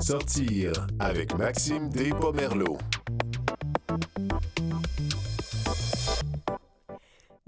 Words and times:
Sortir 0.00 0.72
avec 1.00 1.36
Maxime 1.36 1.88
Despomerleau. 1.90 2.78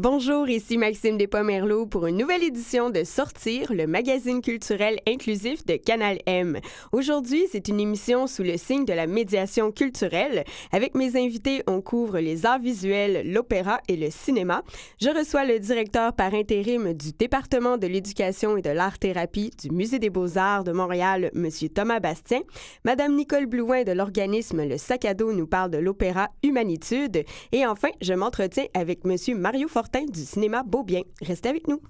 Bonjour, 0.03 0.49
ici 0.49 0.79
Maxime 0.79 1.19
Despomerleau 1.19 1.85
pour 1.85 2.07
une 2.07 2.17
nouvelle 2.17 2.43
édition 2.43 2.89
de 2.89 3.05
Sortir, 3.05 3.71
le 3.71 3.87
magazine 3.87 4.41
culturel 4.41 4.99
inclusif 5.07 5.67
de 5.67 5.77
Canal 5.77 6.21
M. 6.25 6.59
Aujourd'hui, 6.93 7.45
c'est 7.53 7.69
une 7.69 7.79
émission 7.79 8.27
sous 8.27 8.43
le 8.43 8.57
signe 8.57 8.87
de 8.87 8.95
la 8.95 9.07
médiation 9.07 9.71
culturelle. 9.73 10.45
Avec 10.73 10.95
mes 10.95 11.23
invités, 11.23 11.63
on 11.67 11.83
couvre 11.83 12.19
les 12.19 12.47
arts 12.47 12.61
visuels, 12.61 13.31
l'opéra 13.31 13.83
et 13.89 13.97
le 13.97 14.09
cinéma. 14.09 14.63
Je 15.03 15.11
reçois 15.11 15.45
le 15.45 15.59
directeur 15.59 16.15
par 16.15 16.33
intérim 16.33 16.95
du 16.95 17.13
département 17.13 17.77
de 17.77 17.87
l'éducation 17.87 18.57
et 18.57 18.63
de 18.63 18.71
l'art-thérapie 18.71 19.51
du 19.63 19.69
Musée 19.69 19.99
des 19.99 20.09
beaux-arts 20.09 20.65
de 20.65 20.73
Montréal, 20.73 21.31
M. 21.35 21.51
Thomas 21.75 22.01
Bastien. 22.01 22.41
Madame 22.87 23.17
Nicole 23.17 23.45
Blouin 23.45 23.85
de 23.85 23.93
l'organisme 23.93 24.67
Le 24.67 24.79
Sac 24.79 25.05
à 25.05 25.13
dos 25.13 25.35
nous 25.35 25.47
parle 25.47 25.71
de 25.71 25.77
l'opéra 25.77 26.31
Humanitude. 26.43 27.23
Et 27.53 27.67
enfin, 27.67 27.91
je 28.01 28.15
m'entretiens 28.15 28.65
avec 28.73 29.01
M. 29.05 29.37
Mario 29.37 29.69
Fortin 29.69 29.90
du 29.99 30.25
cinéma 30.25 30.63
Beau 30.63 30.83
Bien. 30.83 31.03
Restez 31.21 31.49
avec 31.49 31.69
nous. 31.69 31.81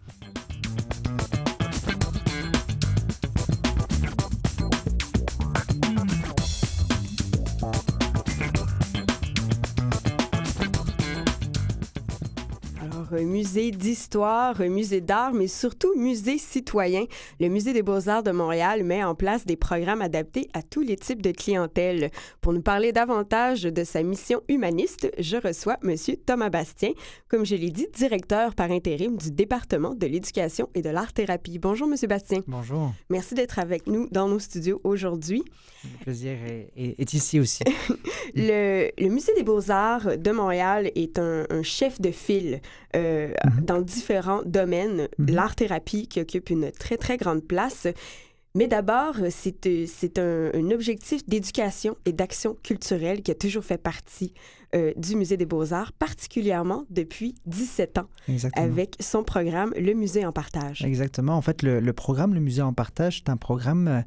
Musée 13.19 13.71
d'histoire, 13.71 14.61
musée 14.61 15.01
d'art, 15.01 15.33
mais 15.33 15.49
surtout 15.49 15.95
musée 15.97 16.39
citoyen. 16.39 17.05
Le 17.41 17.49
Musée 17.49 17.73
des 17.73 17.83
beaux-arts 17.83 18.23
de 18.23 18.31
Montréal 18.31 18.85
met 18.85 19.05
en 19.05 19.15
place 19.15 19.45
des 19.45 19.57
programmes 19.57 20.03
adaptés 20.03 20.49
à 20.53 20.63
tous 20.63 20.83
les 20.83 20.97
types 20.97 21.23
de 21.23 21.33
clientèle. 21.33 22.11
Pour 22.41 22.53
nous 22.53 22.63
parler 22.63 22.93
davantage 22.93 23.63
de 23.63 23.85
sa 23.85 24.03
mission 24.03 24.43
humaniste, 24.49 25.11
je 25.19 25.37
reçois 25.37 25.77
M. 25.83 25.95
Thomas 26.25 26.51
Bastien, 26.51 26.93
comme 27.29 27.45
je 27.45 27.55
l'ai 27.55 27.71
dit, 27.71 27.89
directeur 27.95 28.55
par 28.55 28.71
intérim 28.71 29.17
du 29.17 29.31
département 29.31 29.95
de 29.95 30.07
l'éducation 30.07 30.69
et 30.75 30.83
de 30.83 30.91
l'art-thérapie. 30.91 31.59
Bonjour, 31.59 31.89
M. 31.89 31.97
Bastien. 32.09 32.41
Bonjour. 32.47 32.93
Merci 33.09 33.35
d'être 33.35 33.59
avec 33.59 33.87
nous 33.87 34.09
dans 34.11 34.29
nos 34.29 34.39
studios 34.39 34.81
aujourd'hui. 34.85 35.45
Le 35.85 36.05
plaisir 36.05 36.33
est, 36.77 37.13
ici 37.15 37.41
aussi. 37.41 37.65
le, 38.35 38.91
Musée 39.09 39.35
des 39.35 39.43
beaux-arts 39.43 40.19
de 40.19 40.31
Montréal 40.31 40.91
est 40.95 41.19
un, 41.19 41.45
chef 41.63 42.01
de 42.01 42.11
file 42.11 42.61
euh, 42.97 43.00
mhm. 43.01 43.65
dans 43.65 43.81
différents 43.81 44.43
domaines. 44.45 45.09
Mhm. 45.19 45.31
L'art-thérapie 45.31 46.07
qui 46.09 46.21
occupe 46.21 46.51
une 46.51 46.71
très, 46.73 46.97
très 46.97 47.17
grande 47.17 47.45
place. 47.45 47.87
Mais 48.57 48.67
d'abord, 48.67 49.15
c'est 49.31 50.19
un, 50.19 50.51
un, 50.53 50.71
objectif 50.73 51.25
d'éducation 51.29 51.97
et 52.05 52.13
d'action 52.13 52.57
culturelle 52.65 53.23
qui 53.23 53.31
a 53.31 53.37
toujours 53.37 53.63
fait 53.63 53.79
partie 53.79 54.35
euh, 54.75 54.93
du 54.97 55.15
Musée 55.15 55.37
des 55.37 55.47
beaux-arts, 55.47 55.93
particulièrement 55.93 56.85
depuis 56.91 57.37
17 57.47 57.99
ans, 57.99 58.09
avec 58.55 58.97
son 58.99 59.23
programme 59.23 59.73
Le 59.77 59.95
Musée 59.95 60.27
en 60.27 60.33
partage. 60.33 60.85
Exactement. 60.85 61.35
En 61.37 61.43
fait, 61.43 61.63
le, 61.63 61.79
le 61.79 61.93
programme 61.93 62.35
Le 62.35 62.41
Musée 62.41 62.63
en 62.63 62.73
partage, 62.73 63.19
c'est 63.19 63.31
un 63.31 63.37
programme 63.37 63.87
euh, 63.87 64.01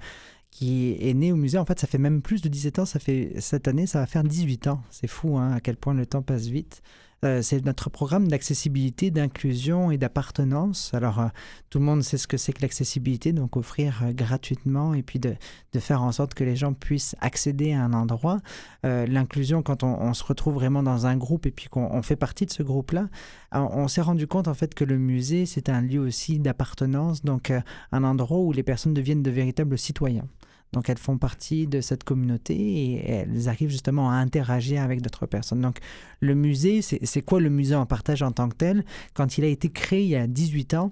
qui 0.51 0.95
est 0.99 1.13
né 1.13 1.31
au 1.31 1.35
musée. 1.35 1.57
En 1.57 1.65
fait, 1.65 1.79
ça 1.79 1.87
fait 1.87 1.97
même 1.97 2.21
plus 2.21 2.41
de 2.41 2.47
17 2.47 2.79
ans. 2.79 2.85
Ça 2.85 2.99
fait, 2.99 3.33
cette 3.39 3.67
année, 3.67 3.87
ça 3.87 3.99
va 3.99 4.05
faire 4.05 4.23
18 4.23 4.67
ans. 4.67 4.81
C'est 4.91 5.07
fou 5.07 5.37
hein, 5.37 5.53
à 5.53 5.59
quel 5.59 5.77
point 5.77 5.93
le 5.93 6.05
temps 6.05 6.21
passe 6.21 6.45
vite. 6.45 6.81
Euh, 7.23 7.41
c'est 7.41 7.63
notre 7.65 7.89
programme 7.89 8.27
d'accessibilité, 8.27 9.09
d'inclusion 9.09 9.91
et 9.91 9.97
d'appartenance. 9.97 10.93
Alors, 10.93 11.19
euh, 11.19 11.27
tout 11.69 11.79
le 11.79 11.85
monde 11.85 12.03
sait 12.03 12.17
ce 12.17 12.27
que 12.27 12.37
c'est 12.37 12.51
que 12.51 12.61
l'accessibilité, 12.61 13.31
donc 13.31 13.55
offrir 13.55 14.01
euh, 14.03 14.11
gratuitement 14.11 14.93
et 14.93 15.03
puis 15.03 15.19
de, 15.19 15.35
faire 15.79 16.03
en 16.03 16.11
sorte 16.11 16.33
que 16.33 16.43
les 16.43 16.55
gens 16.55 16.73
puissent 16.73 17.15
accéder 17.21 17.73
à 17.73 17.83
un 17.83 17.93
endroit. 17.93 18.39
L'inclusion, 18.83 19.63
quand 19.63 19.83
on, 19.83 20.13
se 20.13 20.23
retrouve 20.23 20.53
vraiment 20.53 20.83
dans 20.83 21.07
un 21.07 21.17
groupe 21.17 21.45
et 21.45 21.51
puis 21.51 21.67
qu'on 21.67 22.01
fait 22.03 22.15
partie 22.15 22.45
de 22.45 22.51
ce 22.51 22.61
groupe-là, 22.61 23.07
on, 23.51 23.87
s'est 23.87 24.01
rendu 24.01 24.27
compte 24.27 24.47
en 24.47 24.53
fait 24.53 24.75
que 24.75 24.83
le 24.83 24.97
musée, 24.97 25.45
c'est 25.45 25.69
un 25.69 25.81
lieu 25.81 25.99
aussi 25.99 26.39
d'appartenance, 26.39 27.23
donc 27.23 27.51
un 27.91 28.03
endroit 28.03 28.37
où 28.37 28.51
les 28.51 28.61
personnes 28.61 28.93
deviennent 28.93 29.23
de 29.23 29.31
véritables 29.31 29.77
citoyens. 29.79 30.27
Donc 30.73 30.89
elles 30.89 30.97
font 30.97 31.17
partie 31.17 31.67
de 31.67 31.79
cette 31.79 32.03
communauté 32.03 32.55
et 32.55 33.09
elles 33.09 33.47
arrivent 33.47 33.69
justement 33.69 34.09
à 34.09 34.15
interagir 34.15 34.81
avec 34.81 35.01
d'autres 35.01 35.27
personnes. 35.27 35.61
Donc 35.61 35.77
le 36.19 36.35
musée, 36.35 36.81
c'est 36.81 37.21
quoi 37.21 37.39
le 37.39 37.49
musée 37.49 37.75
en 37.75 37.85
partage 37.85 38.21
en 38.21 38.31
tant 38.31 38.49
que 38.49 38.55
tel? 38.55 38.83
Quand 39.13 39.37
il 39.37 39.45
a 39.45 39.47
été 39.47 39.69
créé 39.69 40.03
il 40.03 40.09
y 40.09 40.15
a 40.15 40.27
18 40.27 40.73
ans, 40.73 40.91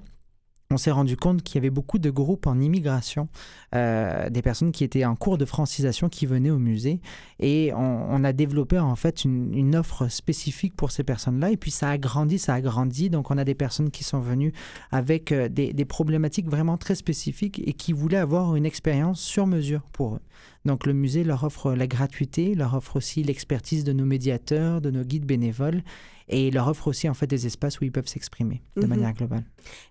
on 0.71 0.77
s'est 0.77 0.91
rendu 0.91 1.17
compte 1.17 1.43
qu'il 1.43 1.55
y 1.55 1.57
avait 1.59 1.69
beaucoup 1.69 1.99
de 1.99 2.09
groupes 2.09 2.47
en 2.47 2.59
immigration, 2.59 3.27
euh, 3.75 4.29
des 4.29 4.41
personnes 4.41 4.71
qui 4.71 4.83
étaient 4.83 5.05
en 5.05 5.15
cours 5.15 5.37
de 5.37 5.45
francisation 5.45 6.09
qui 6.09 6.25
venaient 6.25 6.49
au 6.49 6.57
musée. 6.57 7.01
Et 7.39 7.71
on, 7.75 8.23
a 8.23 8.33
développé 8.33 8.77
en 8.79 8.95
fait 8.95 9.25
une, 9.25 9.75
offre 9.75 10.07
spécifique 10.09 10.75
pour 10.75 10.91
ces 10.91 11.03
personnes-là. 11.03 11.51
Et 11.51 11.57
puis 11.57 11.71
ça 11.71 11.89
a 11.89 11.97
grandi, 11.97 12.39
ça 12.39 12.53
a 12.55 12.61
grandi. 12.61 13.09
Donc 13.09 13.31
on 13.31 13.37
a 13.37 13.43
des 13.43 13.55
personnes 13.55 13.89
qui 13.89 14.03
sont 14.03 14.19
venues 14.19 14.53
avec 14.91 15.31
euh, 15.31 15.49
des, 15.49 15.73
des 15.73 15.85
problématiques 15.85 16.49
vraiment 16.49 16.77
très 16.77 16.95
spécifiques 16.95 17.61
et 17.65 17.73
qui 17.73 17.93
voulaient 17.93 18.17
avoir 18.17 18.55
une 18.55 18.65
expérience 18.65 19.19
sur 19.19 19.47
mesure 19.47 19.81
pour 19.91 20.15
eux. 20.15 20.21
Donc 20.65 20.85
le 20.85 20.93
musée 20.93 21.23
leur 21.23 21.43
offre 21.43 21.73
la 21.73 21.87
gratuité, 21.87 22.55
leur 22.55 22.75
offre 22.75 22.97
aussi 22.97 23.23
l'expertise 23.23 23.83
de 23.83 23.93
nos 23.93 24.05
médiateurs, 24.05 24.81
de 24.81 24.91
nos 24.91 25.03
guides 25.03 25.25
bénévoles 25.25 25.81
et 26.27 26.51
leur 26.51 26.67
offre 26.67 26.87
aussi 26.87 27.09
en 27.09 27.13
fait 27.13 27.27
des 27.27 27.45
espaces 27.45 27.79
où 27.79 27.83
ils 27.83 27.91
peuvent 27.91 28.07
s'exprimer 28.07 28.61
de 28.75 28.83
mhm. 28.83 28.87
manière 28.87 29.13
globale. 29.13 29.43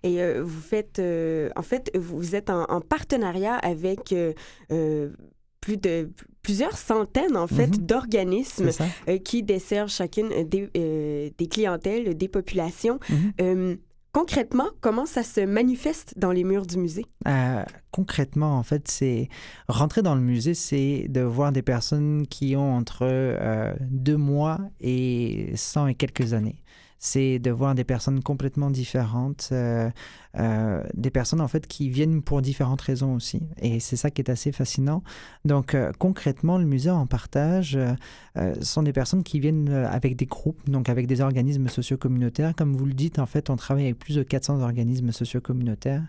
Et 0.03 0.21
euh, 0.21 0.43
vous 0.43 0.61
faites, 0.61 0.99
euh, 0.99 1.49
en 1.55 1.61
fait, 1.61 1.91
vous 1.95 2.35
êtes 2.35 2.49
en, 2.49 2.81
partenariat 2.81 3.55
avec 3.55 4.13
euh, 4.13 5.09
plus 5.59 5.77
de 5.77 6.09
plusieurs 6.41 6.75
centaines 6.75 7.37
en 7.37 7.45
fait 7.45 7.67
mhm. 7.67 7.85
d'organismes 7.85 8.69
qui 9.23 9.43
desservent 9.43 9.91
chacune 9.91 10.29
des, 10.47 11.31
des, 11.37 11.47
clientèles, 11.47 12.17
des 12.17 12.27
populations. 12.27 12.99
Mhm. 13.39 13.77
Concrètement, 14.13 14.67
comment 14.81 15.05
ça 15.05 15.23
se 15.23 15.39
manifeste 15.39 16.15
dans 16.17 16.31
les 16.31 16.43
murs 16.43 16.65
du 16.65 16.77
musée? 16.77 17.05
Euh, 17.27 17.63
concrètement, 17.91 18.57
en 18.57 18.63
fait, 18.63 18.89
c'est 18.89 19.29
rentrer 19.69 20.01
dans 20.01 20.15
le 20.15 20.21
musée, 20.21 20.53
c'est 20.53 21.05
de 21.07 21.21
voir 21.21 21.53
des 21.53 21.61
personnes 21.61 22.27
qui 22.27 22.57
ont 22.57 22.75
entre 22.75 23.03
euh, 23.03 23.73
deux 23.79 24.17
mois 24.17 24.59
et 24.81 25.53
cent 25.55 25.87
et 25.87 25.95
quelques 25.95 26.33
années 26.33 26.61
c'est 27.03 27.39
de 27.39 27.49
voir 27.49 27.73
des 27.73 27.83
personnes 27.83 28.21
complètement 28.21 28.69
différentes, 28.69 29.49
euh, 29.51 29.89
euh, 30.37 30.83
des 30.93 31.09
personnes 31.09 31.41
en 31.41 31.47
fait 31.47 31.65
qui 31.65 31.89
viennent 31.89 32.21
pour 32.21 32.43
différentes 32.43 32.81
raisons 32.81 33.15
aussi. 33.15 33.41
Et 33.59 33.79
c'est 33.79 33.95
ça 33.95 34.11
qui 34.11 34.21
est 34.21 34.29
assez 34.29 34.51
fascinant. 34.51 35.03
Donc 35.43 35.73
euh, 35.73 35.91
concrètement, 35.97 36.59
le 36.59 36.65
musée 36.65 36.91
en 36.91 37.07
partage 37.07 37.77
sont 38.61 38.83
des 38.83 38.93
personnes 38.93 39.23
qui 39.23 39.39
viennent 39.39 39.69
avec 39.69 40.15
des 40.15 40.27
groupes, 40.27 40.69
donc 40.69 40.89
avec 40.89 41.07
des 41.07 41.21
organismes 41.21 41.67
socio-communautaires. 41.67 42.53
Comme 42.55 42.75
vous 42.75 42.85
le 42.85 42.93
dites, 42.93 43.17
en 43.17 43.25
fait, 43.25 43.49
on 43.49 43.55
travaille 43.55 43.85
avec 43.85 43.97
plus 43.97 44.15
de 44.15 44.23
400 44.23 44.61
organismes 44.61 45.11
socio-communautaires. 45.11 46.03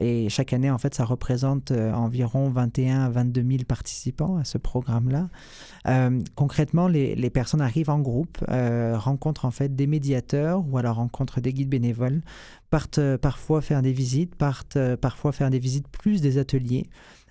Et 0.00 0.30
chaque 0.30 0.54
année, 0.54 0.70
en 0.70 0.78
fait, 0.78 0.94
ça 0.94 1.04
représente 1.04 1.72
euh, 1.72 1.92
environ 1.92 2.48
21 2.48 3.00
à 3.00 3.10
22 3.10 3.42
000 3.42 3.64
participants 3.68 4.38
à 4.38 4.44
ce 4.44 4.56
programme-là. 4.56 5.28
Euh, 5.86 6.20
concrètement, 6.34 6.88
les, 6.88 7.30
personnes 7.30 7.60
arrivent 7.60 7.90
en 7.90 8.00
groupe, 8.00 8.38
euh, 8.48 8.96
rencontrent 8.96 9.44
en 9.44 9.50
fait 9.50 9.76
des 9.76 9.86
médiateurs 9.86 10.64
ou 10.66 10.78
alors 10.78 10.96
rencontrent 10.96 11.40
des 11.40 11.52
guides 11.52 11.68
bénévoles, 11.68 12.22
partent 12.70 13.16
parfois 13.18 13.60
faire 13.60 13.82
des 13.82 13.92
visites, 13.92 14.34
partent 14.34 14.78
parfois 14.96 15.32
faire 15.32 15.50
des 15.50 15.58
visites 15.58 15.88
plus 15.88 16.22
des 16.22 16.38
ateliers. 16.38 16.88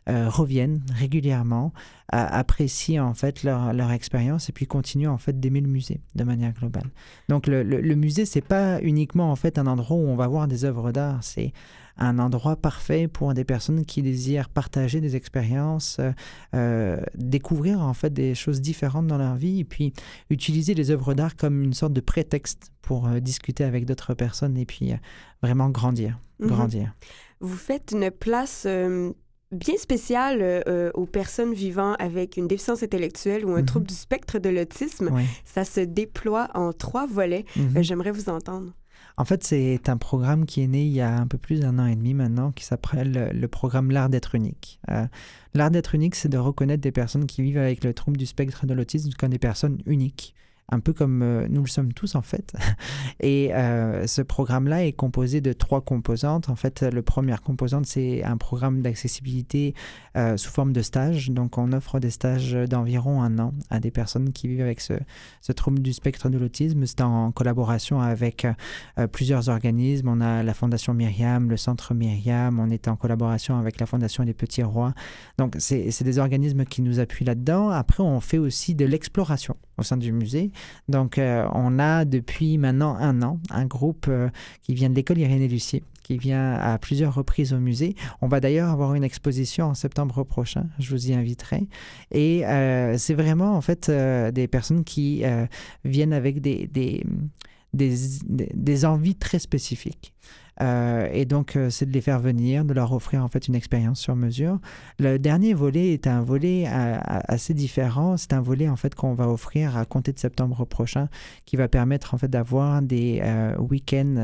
Reviennent 0.09 0.81
régulièrement, 0.93 1.73
apprécient 2.09 3.05
en 3.05 3.13
fait 3.13 3.43
leur, 3.43 3.73
leur 3.73 3.91
expérience 3.91 4.49
et 4.49 4.51
puis 4.51 4.65
continuent 4.65 5.09
en 5.09 5.17
fait 5.17 5.39
d'aimer 5.39 5.61
le 5.61 5.67
musée 5.67 6.01
de 6.15 6.23
manière 6.23 6.53
globale. 6.53 6.89
Donc 7.27 7.47
le, 7.47 7.63
le, 7.63 7.81
le 7.81 7.95
musée 7.95 8.25
c'est 8.25 8.41
pas 8.41 8.81
uniquement 8.81 9.31
en 9.31 9.35
fait 9.35 9.59
un 9.59 9.67
endroit 9.67 9.97
où 9.97 10.07
on 10.07 10.15
va 10.15 10.27
voir 10.27 10.47
des 10.47 10.65
œuvres 10.65 10.91
d'art, 10.91 11.23
c'est 11.23 11.53
un 11.99 12.17
endroit 12.17 12.55
parfait 12.55 13.07
pour 13.07 13.33
des 13.33 13.43
personnes 13.43 13.85
qui 13.85 14.01
désirent 14.01 14.49
partager 14.49 15.01
des 15.01 15.15
expériences, 15.15 15.97
euh, 15.99 16.11
euh, 16.55 17.01
découvrir 17.15 17.81
en 17.81 17.93
fait 17.93 18.11
des 18.11 18.35
choses 18.35 18.61
différentes 18.61 19.07
dans 19.07 19.17
leur 19.17 19.35
vie 19.35 19.59
et 19.59 19.65
puis 19.65 19.93
utiliser 20.29 20.73
les 20.73 20.91
œuvres 20.91 21.13
d'art 21.13 21.35
comme 21.35 21.61
une 21.61 21.73
sorte 21.73 21.93
de 21.93 22.01
prétexte 22.01 22.71
pour 22.81 23.07
euh, 23.07 23.19
discuter 23.19 23.65
avec 23.65 23.85
d'autres 23.85 24.13
personnes 24.13 24.57
et 24.57 24.65
puis 24.65 24.93
vraiment 25.43 25.69
grandir, 25.69 26.17
mhm. 26.39 26.47
grandir. 26.47 26.93
Vous 27.41 27.55
faites 27.55 27.91
une 27.91 28.11
place 28.11 28.65
bien 29.51 29.77
spéciale 29.77 30.63
aux 30.93 31.05
personnes 31.05 31.53
vivant 31.53 31.93
avec 31.95 32.37
une 32.37 32.47
déficience 32.47 32.83
intellectuelle 32.83 33.45
ou 33.45 33.51
un 33.51 33.61
mhm. 33.61 33.65
trouble 33.65 33.87
du 33.87 33.95
spectre 33.95 34.39
de 34.39 34.49
l'autisme. 34.49 35.11
Ça 35.45 35.65
se 35.65 35.81
déploie 35.81 36.49
en 36.53 36.73
trois 36.73 37.07
volets. 37.07 37.45
Mhm. 37.55 37.81
J'aimerais 37.81 38.11
vous 38.11 38.29
entendre. 38.29 38.73
En 39.19 39.25
fait, 39.25 39.43
c'est 39.43 39.89
un 39.89 39.97
programme 39.97 40.45
qui 40.45 40.61
est 40.61 40.67
né 40.67 40.83
il 40.83 40.93
y 40.93 41.01
a 41.01 41.13
un 41.17 41.27
peu 41.27 41.37
plus 41.37 41.59
d'un 41.59 41.77
an 41.77 41.85
et 41.87 41.95
demi 41.97 42.13
maintenant, 42.13 42.53
qui 42.53 42.63
s'appelle 42.63 43.31
le 43.33 43.47
programme 43.49 43.91
L'Art 43.91 44.09
d'être 44.09 44.33
unique. 44.33 44.79
Euh, 44.89 45.05
L'Art 45.53 45.71
d'être 45.71 45.93
unique, 45.93 46.15
c'est 46.15 46.29
de 46.29 46.37
reconnaître 46.37 46.81
des 46.81 46.93
personnes 46.93 47.25
qui 47.25 47.41
vivent 47.41 47.57
avec 47.57 47.83
le 47.83 47.93
trouble 47.93 48.15
du 48.15 48.25
spectre 48.25 48.65
de 48.65 48.73
l'autisme 48.73 49.11
comme 49.19 49.29
des 49.29 49.37
personnes 49.37 49.79
uniques. 49.85 50.33
Un 50.71 50.79
peu 50.79 50.93
comme 50.93 51.47
nous 51.49 51.61
le 51.61 51.67
sommes 51.67 51.93
tous 51.93 52.15
en 52.15 52.21
fait. 52.21 52.53
Et 53.19 53.51
ce 54.05 54.21
programme-là 54.21 54.85
est 54.85 54.93
composé 54.93 55.41
de 55.41 55.53
trois 55.53 55.81
composantes. 55.81 56.49
En 56.49 56.55
fait, 56.55 56.81
la 56.81 57.01
première 57.01 57.41
composante, 57.41 57.85
c'est 57.85 58.23
un 58.23 58.37
programme 58.37 58.81
d'accessibilité 58.81 59.73
sous 60.35 60.49
forme 60.51 60.73
de 60.73 60.81
stage. 60.81 61.29
Donc, 61.31 61.57
on 61.57 61.71
offre 61.73 61.99
des 61.99 62.09
stages 62.09 62.53
d'environ 62.53 63.21
un 63.21 63.39
an 63.39 63.53
à 63.69 63.79
des 63.79 63.91
personnes 63.91 64.31
qui 64.31 64.47
vivent 64.47 64.61
avec 64.61 64.81
ce, 64.81 64.93
ce 65.41 65.51
trouble 65.51 65.79
du 65.79 65.93
spectre 65.93 66.29
de 66.29 66.37
l'autisme. 66.37 66.85
C'est 66.85 67.01
en 67.01 67.31
collaboration 67.31 68.01
avec 68.01 68.47
plusieurs 69.11 69.49
organismes. 69.49 70.07
On 70.07 70.21
a 70.21 70.43
la 70.43 70.53
Fondation 70.53 70.93
Myriam, 70.93 71.49
le 71.49 71.57
Centre 71.57 71.93
Myriam, 71.93 72.59
on 72.59 72.69
est 72.69 72.87
en 72.87 72.95
collaboration 72.95 73.57
avec 73.57 73.79
la 73.79 73.85
Fondation 73.85 74.23
des 74.23 74.33
Petits 74.33 74.63
Rois. 74.63 74.93
Donc, 75.37 75.55
c'est 75.59 76.03
des 76.03 76.19
organismes 76.19 76.65
qui 76.65 76.81
nous 76.81 76.99
appuient 76.99 77.25
là-dedans. 77.25 77.69
Après, 77.69 78.03
on 78.03 78.19
fait 78.19 78.37
aussi 78.37 78.75
de 78.75 78.85
l'exploration 78.85 79.55
au 79.77 79.83
sein 79.83 79.97
du 79.97 80.11
musée. 80.11 80.51
Donc, 80.87 81.17
euh, 81.17 81.47
on 81.53 81.79
a 81.79 82.05
depuis 82.05 82.57
maintenant 82.57 82.95
un 82.95 83.21
an 83.21 83.39
un 83.49 83.65
groupe 83.65 84.05
euh, 84.09 84.29
qui 84.61 84.73
vient 84.73 84.89
de 84.89 84.95
l'école 84.95 85.17
Irénée 85.17 85.47
Lucier 85.47 85.83
qui 86.03 86.17
vient 86.17 86.53
à 86.53 86.79
plusieurs 86.79 87.13
reprises 87.13 87.53
au 87.53 87.59
musée. 87.59 87.95
On 88.21 88.27
va 88.27 88.39
d'ailleurs 88.39 88.69
avoir 88.69 88.95
une 88.95 89.03
exposition 89.03 89.67
en 89.67 89.73
septembre 89.75 90.23
prochain, 90.23 90.65
je 90.79 90.89
vous 90.89 91.11
y 91.11 91.13
inviterai. 91.13 91.67
Et 92.09 92.47
euh, 92.47 92.97
c'est 92.97 93.13
vraiment 93.13 93.55
en 93.55 93.61
fait 93.61 93.91
des 93.91 94.47
personnes 94.47 94.83
qui 94.83 95.23
viennent 95.85 96.13
avec 96.13 96.41
des, 96.41 96.65
des, 96.65 97.05
des, 97.73 97.95
des 98.25 98.85
envies 98.85 99.17
très 99.17 99.37
spécifiques. 99.37 100.15
Euh, 100.61 101.07
et 101.11 101.25
donc, 101.25 101.55
euh, 101.55 101.69
c'est 101.69 101.85
de 101.85 101.91
les 101.91 102.01
faire 102.01 102.19
venir, 102.19 102.65
de 102.65 102.73
leur 102.73 102.91
offrir 102.93 103.23
en 103.23 103.27
fait 103.27 103.47
une 103.47 103.55
expérience 103.55 103.99
sur 103.99 104.15
mesure. 104.15 104.59
Le 104.99 105.17
dernier 105.17 105.53
volet 105.53 105.93
est 105.93 106.07
un 106.07 106.21
volet 106.21 106.65
euh, 106.67 106.97
assez 107.03 107.53
différent. 107.53 108.17
C'est 108.17 108.33
un 108.33 108.41
volet 108.41 108.67
en 108.67 108.75
fait 108.75 108.95
qu'on 108.95 109.13
va 109.13 109.29
offrir 109.29 109.77
à 109.77 109.85
compter 109.85 110.11
de 110.11 110.19
septembre 110.19 110.65
prochain, 110.65 111.07
qui 111.45 111.55
va 111.55 111.67
permettre 111.67 112.13
en 112.13 112.17
fait 112.17 112.27
d'avoir 112.27 112.81
des 112.81 113.21
week-ends 113.57 114.15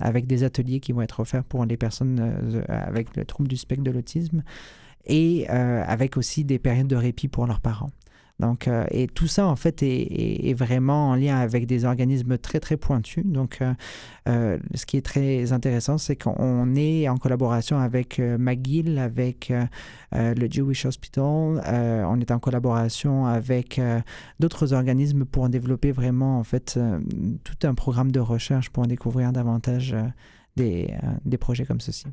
avec 0.00 0.26
des 0.26 0.44
ateliers 0.44 0.80
qui 0.80 0.92
vont 0.92 1.02
être 1.02 1.20
offerts 1.20 1.44
pour 1.44 1.64
les 1.64 1.76
personnes 1.76 2.64
avec 2.68 3.16
le 3.16 3.24
trouble 3.24 3.48
du 3.48 3.56
spectre 3.56 3.84
de 3.84 3.90
l'autisme 3.90 4.42
et 5.06 5.48
avec 5.48 6.16
aussi 6.16 6.44
des 6.44 6.58
périodes 6.58 6.88
de 6.88 6.96
répit 6.96 7.28
pour 7.28 7.46
leurs 7.46 7.60
parents. 7.60 7.90
Donc, 8.40 8.66
euh, 8.66 8.84
et 8.90 9.06
tout 9.06 9.28
ça, 9.28 9.46
en 9.46 9.56
fait, 9.56 9.82
est, 9.82 10.54
vraiment 10.54 11.10
en 11.10 11.14
lien 11.14 11.38
avec 11.38 11.66
des 11.66 11.84
organismes 11.84 12.38
très, 12.38 12.60
très 12.60 12.76
pointus. 12.76 13.24
Donc, 13.24 13.58
euh, 13.60 13.72
euh, 14.28 14.58
ce 14.74 14.84
qui 14.84 14.96
est 14.96 15.02
très 15.02 15.52
intéressant, 15.52 15.96
c'est 15.96 16.16
qu'on 16.16 16.74
est 16.74 17.08
en 17.08 17.16
collaboration 17.18 17.78
avec 17.78 18.18
McGill, 18.18 18.98
avec 18.98 19.52
le 20.12 20.50
Jewish 20.50 20.84
Hospital. 20.86 21.22
on 21.22 22.20
est 22.20 22.30
en 22.30 22.38
collaboration 22.38 23.26
avec 23.26 23.80
d'autres 24.40 24.72
organismes 24.72 25.24
pour 25.24 25.48
développer 25.48 25.92
vraiment, 25.92 26.38
en 26.38 26.44
fait, 26.44 26.78
tout 27.44 27.66
un 27.66 27.74
programme 27.74 28.12
de 28.12 28.20
recherche 28.20 28.70
pour 28.70 28.82
en 28.82 28.86
découvrir 28.86 29.32
davantage 29.32 29.94
des, 30.56 30.88
euh, 30.90 31.06
des 31.24 31.38
projets 31.38 31.64
comme 31.64 31.80
ceci. 31.80 32.06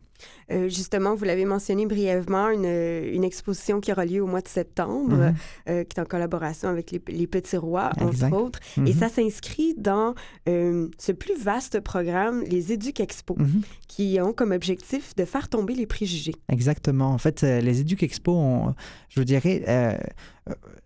Euh, 0.51 0.69
justement, 0.69 1.15
vous 1.15 1.25
l'avez 1.25 1.45
mentionné 1.45 1.85
brièvement, 1.85 2.49
une, 2.49 2.65
une, 2.65 3.23
exposition 3.23 3.81
qui 3.81 3.91
aura 3.91 4.05
lieu 4.05 4.21
au 4.21 4.27
mois 4.27 4.41
de 4.41 4.47
septembre, 4.47 5.15
mhm. 5.15 5.35
euh, 5.69 5.83
qui 5.83 5.97
est 5.97 6.01
en 6.01 6.05
collaboration 6.05 6.69
avec 6.69 6.91
les, 6.91 7.01
les 7.07 7.27
Petits 7.27 7.57
Rois, 7.57 7.91
entre 7.99 8.33
autres. 8.33 8.59
Et 8.77 8.81
mhm. 8.81 8.93
ça 8.93 9.09
s'inscrit 9.09 9.75
dans 9.77 10.15
ce 10.45 11.11
plus 11.11 11.41
vaste 11.41 11.79
programme, 11.81 12.43
les 12.43 12.71
Éduc 12.71 12.99
Expo, 12.99 13.35
mhm. 13.37 13.61
qui 13.87 14.19
ont 14.21 14.33
comme 14.33 14.51
objectif 14.51 15.15
de 15.15 15.25
faire 15.25 15.49
tomber 15.49 15.73
les 15.73 15.85
préjugés. 15.85 16.35
Exactement. 16.49 17.09
En 17.09 17.17
fait, 17.17 17.41
les 17.41 17.81
Éduc 17.81 18.03
Expo, 18.03 18.31
ont, 18.31 18.75
je 19.09 19.19
vous 19.19 19.25
dirais, 19.25 19.99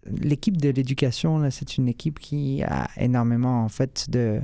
l'équipe 0.05 0.57
de 0.57 0.69
l'éducation, 0.69 1.49
c'est 1.49 1.77
une 1.77 1.87
équipe 1.87 2.19
qui 2.19 2.63
a 2.63 2.89
énormément 2.97 3.63
en 3.63 3.69
fait 3.69 4.09
de, 4.09 4.41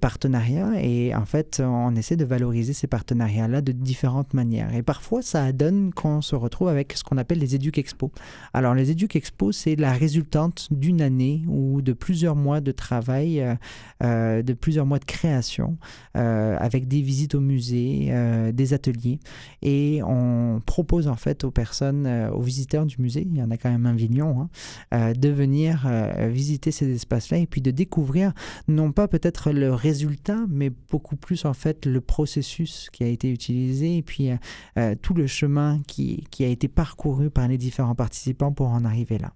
partenariats 0.00 0.72
et 0.80 1.14
en 1.14 1.24
fait 1.24 1.62
on 1.64 1.96
essaie 1.96 2.16
de 2.16 2.24
valoriser 2.24 2.74
ces 2.74 2.86
partenariats-là 2.86 3.62
de 3.62 3.72
différentes 3.72 4.34
manières. 4.34 4.74
Et 4.74 4.82
parfois 4.82 5.22
ça 5.22 5.52
donne 5.52 5.92
qu'on 5.92 6.20
se 6.20 6.36
retrouve 6.36 6.68
avec 6.68 6.92
ce 6.92 7.02
qu'on 7.02 7.16
appelle 7.16 7.38
les 7.38 7.54
Éduc 7.54 7.78
Expo. 7.78 8.12
Alors 8.52 8.74
les 8.74 8.90
Éduc 8.90 9.16
Expo 9.16 9.52
c'est 9.52 9.76
la 9.76 9.92
résultante 9.92 10.68
d'une 10.70 11.00
année 11.00 11.44
ou 11.48 11.80
de 11.82 11.92
plusieurs 11.92 12.36
mois 12.36 12.60
de 12.60 12.72
travail, 12.72 13.40
euh, 13.40 13.54
euh, 14.02 14.42
de 14.42 14.52
plusieurs 14.52 14.86
mois 14.86 14.98
de 14.98 15.04
création 15.04 15.78
euh, 16.16 16.56
avec 16.58 16.86
des 16.86 17.00
visites 17.00 17.34
au 17.34 17.40
musée, 17.40 18.12
des 18.52 18.74
ateliers 18.74 19.18
et 19.62 20.02
on 20.04 20.60
propose 20.64 21.08
en 21.08 21.16
fait 21.16 21.44
aux 21.44 21.50
personnes, 21.50 22.06
aux 22.34 22.42
visiteurs 22.42 22.86
du 22.86 22.96
musée, 22.98 23.26
il 23.28 23.36
y 23.36 23.42
en 23.42 23.50
a 23.50 23.56
quand 23.56 23.70
même 23.70 23.86
un 23.86 23.94
vignon, 23.94 24.48
de 24.92 25.28
venir 25.28 25.88
visiter 26.28 26.70
ces 26.70 26.94
espaces-là 26.94 27.38
et 27.38 27.46
puis 27.46 27.60
de 27.60 27.70
découvrir 27.70 28.32
non 28.68 28.92
pas 28.92 29.08
peut-être 29.08 29.52
le 29.52 29.72
résultat, 29.72 30.38
mais 30.48 30.70
beaucoup 30.90 31.16
plus 31.16 31.44
en 31.44 31.54
fait 31.54 31.86
le 31.86 32.00
processus 32.00 32.88
qui 32.90 33.04
a 33.04 33.06
été 33.06 33.30
utilisé 33.30 33.98
et 33.98 34.02
puis 34.02 34.30
euh, 34.30 34.36
euh, 34.78 34.94
tout 35.00 35.14
le 35.14 35.26
chemin 35.26 35.80
qui, 35.86 36.24
qui, 36.30 36.44
a 36.44 36.48
été 36.48 36.68
parcouru 36.68 37.30
par 37.30 37.48
les 37.48 37.58
différents 37.58 37.94
participants 37.94 38.52
pour 38.52 38.68
en 38.68 38.84
arriver 38.84 39.18
là. 39.18 39.32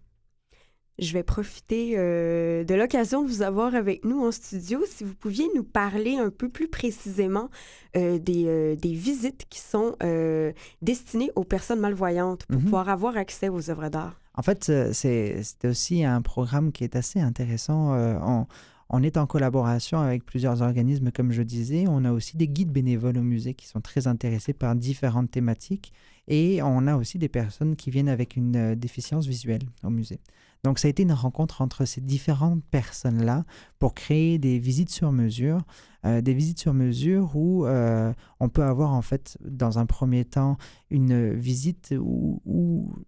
Je 1.01 1.13
vais 1.13 1.25
profiter 1.25 1.95
euh, 1.97 2.63
de 2.63 2.75
l'occasion 2.75 3.25
de 3.25 3.29
vous 3.29 3.43
avoir 3.43 3.75
avec 3.75 4.05
nous 4.05 4.25
en 4.25 4.31
studio. 4.31 4.81
Si 4.87 5.03
vous 5.03 5.17
pouviez 5.17 5.47
nous 5.57 5.65
parler 5.65 6.17
un 6.19 6.31
peu 6.31 6.49
plus 6.49 6.69
précisément 6.69 7.51
des, 7.95 8.19
des, 8.21 8.93
visites 8.93 9.47
qui 9.51 9.59
sont 9.59 9.97
destinées 10.83 11.33
aux 11.35 11.43
personnes 11.43 11.81
malvoyantes 11.81 12.47
pour 12.47 12.59
mhm. 12.59 12.65
pouvoir 12.65 12.89
avoir 12.89 13.17
accès 13.17 13.49
aux 13.49 13.71
œuvres 13.71 13.89
d'art. 13.89 14.21
En 14.35 14.43
fait, 14.43 14.73
c'est 14.93 15.43
aussi 15.65 16.05
un 16.05 16.21
programme 16.21 16.73
qui 16.73 16.85
est 16.85 16.97
assez 16.97 17.21
intéressant. 17.21 17.95
on 18.91 19.03
est 19.03 19.17
en 19.17 19.27
collaboration 19.27 20.01
avec 20.01 20.25
plusieurs 20.25 20.61
organismes, 20.63 21.11
comme 21.13 21.31
je 21.31 21.43
disais. 21.43 21.85
On 21.89 22.05
a 22.05 22.13
aussi 22.13 22.37
des 22.37 22.49
guides 22.49 22.73
bénévoles 22.73 23.19
au 23.19 23.23
musée 23.23 23.55
qui 23.55 23.67
sont 23.67 23.81
très 23.81 24.07
intéressés 24.07 24.53
par 24.53 24.75
différentes 24.75 25.31
thématiques. 25.31 25.93
Et 26.29 26.63
on 26.63 26.87
a 26.87 26.97
aussi 26.97 27.19
des 27.19 27.29
personnes 27.29 27.77
qui 27.77 27.91
viennent 27.91 28.09
avec 28.09 28.37
une 28.37 28.57
euh, 28.57 28.75
déficience 28.75 29.27
visuelle 29.27 29.63
au 29.83 29.91
musée. 29.91 30.21
Donc 30.65 30.79
ça 30.79 30.89
a 30.89 30.91
été 30.91 31.03
une 31.03 31.13
rencontre 31.13 31.61
entre 31.61 31.85
ces 31.85 32.01
différentes 32.01 32.65
personnes-là 32.65 33.45
pour 33.79 33.93
créer 33.93 34.39
des 34.39 34.59
visites 34.59 34.89
sur 34.89 35.13
mesure, 35.13 35.61
euh, 36.07 36.23
des 36.23 36.33
visites 36.33 36.59
sur 36.59 36.73
mesure 36.73 37.37
où 37.37 37.67
euh, 37.67 38.15
on 38.41 38.49
peut 38.49 38.65
avoir 38.65 38.95
en 38.95 39.03
fait 39.03 39.37
dans 39.45 39.79
un 39.79 39.85
premier 39.85 40.25
temps 40.25 40.57
une 40.91 41.35
visite 41.35 41.95
où, 42.01 42.41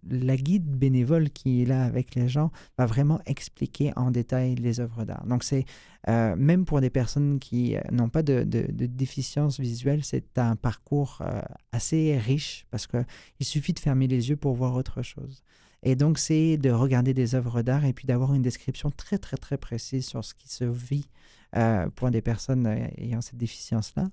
la 0.07 0.37
guide 0.37 0.69
bénévole 0.69 1.31
qui 1.31 1.63
est 1.63 1.65
là 1.65 1.83
avec 1.83 2.13
les 2.13 2.27
gens 2.27 2.51
va 2.77 2.85
vraiment 2.85 3.19
expliquer 3.25 3.91
en 3.95 4.11
détail 4.11 4.53
les 4.53 4.79
œuvres 4.79 5.03
d'art. 5.03 5.25
Donc 5.25 5.43
c'est 5.43 5.65
euh, 6.09 6.35
même 6.35 6.63
pour 6.63 6.79
des 6.79 6.91
personnes 6.91 7.39
qui 7.39 7.75
n'ont 7.91 8.09
pas 8.09 8.21
de, 8.21 8.43
de, 8.43 8.85
déficience 8.85 9.59
visuelle, 9.59 10.03
c'est 10.03 10.37
un 10.37 10.55
parcours 10.55 11.23
assez 11.71 12.17
riche 12.19 12.67
parce 12.69 12.85
qu'il 12.85 13.05
suffit 13.41 13.73
de 13.73 13.79
fermer 13.79 14.07
les 14.07 14.29
yeux 14.29 14.37
pour 14.37 14.53
voir 14.53 14.75
autre 14.75 15.01
chose. 15.01 15.43
Et 15.87 15.95
donc, 15.95 16.17
c'est 16.19 16.57
de 16.57 16.69
regarder 16.69 17.13
des 17.13 17.33
œuvres 17.33 17.61
d'art 17.61 17.85
et 17.85 17.93
puis 17.93 18.07
d'avoir 18.07 18.33
une 18.33 18.41
description 18.41 18.91
très, 18.91 19.17
très, 19.17 19.37
très 19.37 19.57
précise 19.57 20.05
sur 20.05 20.25
ce 20.25 20.33
qui 20.33 20.49
se 20.49 20.65
vit 20.65 21.07
euh, 21.55 21.87
pour 21.95 22.11
des 22.11 22.21
personnes 22.21 22.67
euh, 22.67 22.87
ayant 22.97 23.21
cette 23.21 23.37
déficience-là. 23.37 24.09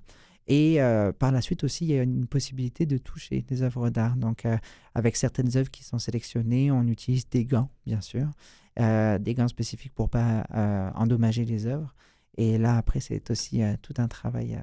Et 0.47 0.81
euh, 0.81 1.11
par 1.11 1.33
la 1.33 1.41
suite 1.41 1.65
aussi, 1.65 1.87
il 1.87 1.91
y 1.91 1.99
a 1.99 2.05
une 2.05 2.29
possibilité 2.29 2.87
de 2.87 2.97
toucher 2.97 3.43
des 3.43 3.63
œuvres 3.63 3.91
d'art. 3.91 4.15
Donc, 4.15 4.47
avec 4.95 5.17
certaines 5.17 5.57
œuvres 5.57 5.73
qui 5.73 5.83
sont 5.83 5.99
sélectionnées, 5.99 6.71
on 6.71 6.87
utilise 6.87 7.29
des 7.29 7.45
gants, 7.45 7.71
bien 7.87 8.01
sûr, 8.01 8.31
des 8.77 9.35
gants 9.35 9.49
spécifiques 9.49 9.95
pour 9.95 10.11
pas 10.11 10.47
endommager 10.95 11.45
les 11.45 11.67
œuvres. 11.67 11.93
Et 12.37 12.57
là, 12.57 12.77
après, 12.77 13.01
c'est 13.01 13.33
aussi 13.33 13.63
tout 13.83 13.95
un 13.97 14.07
travail 14.07 14.61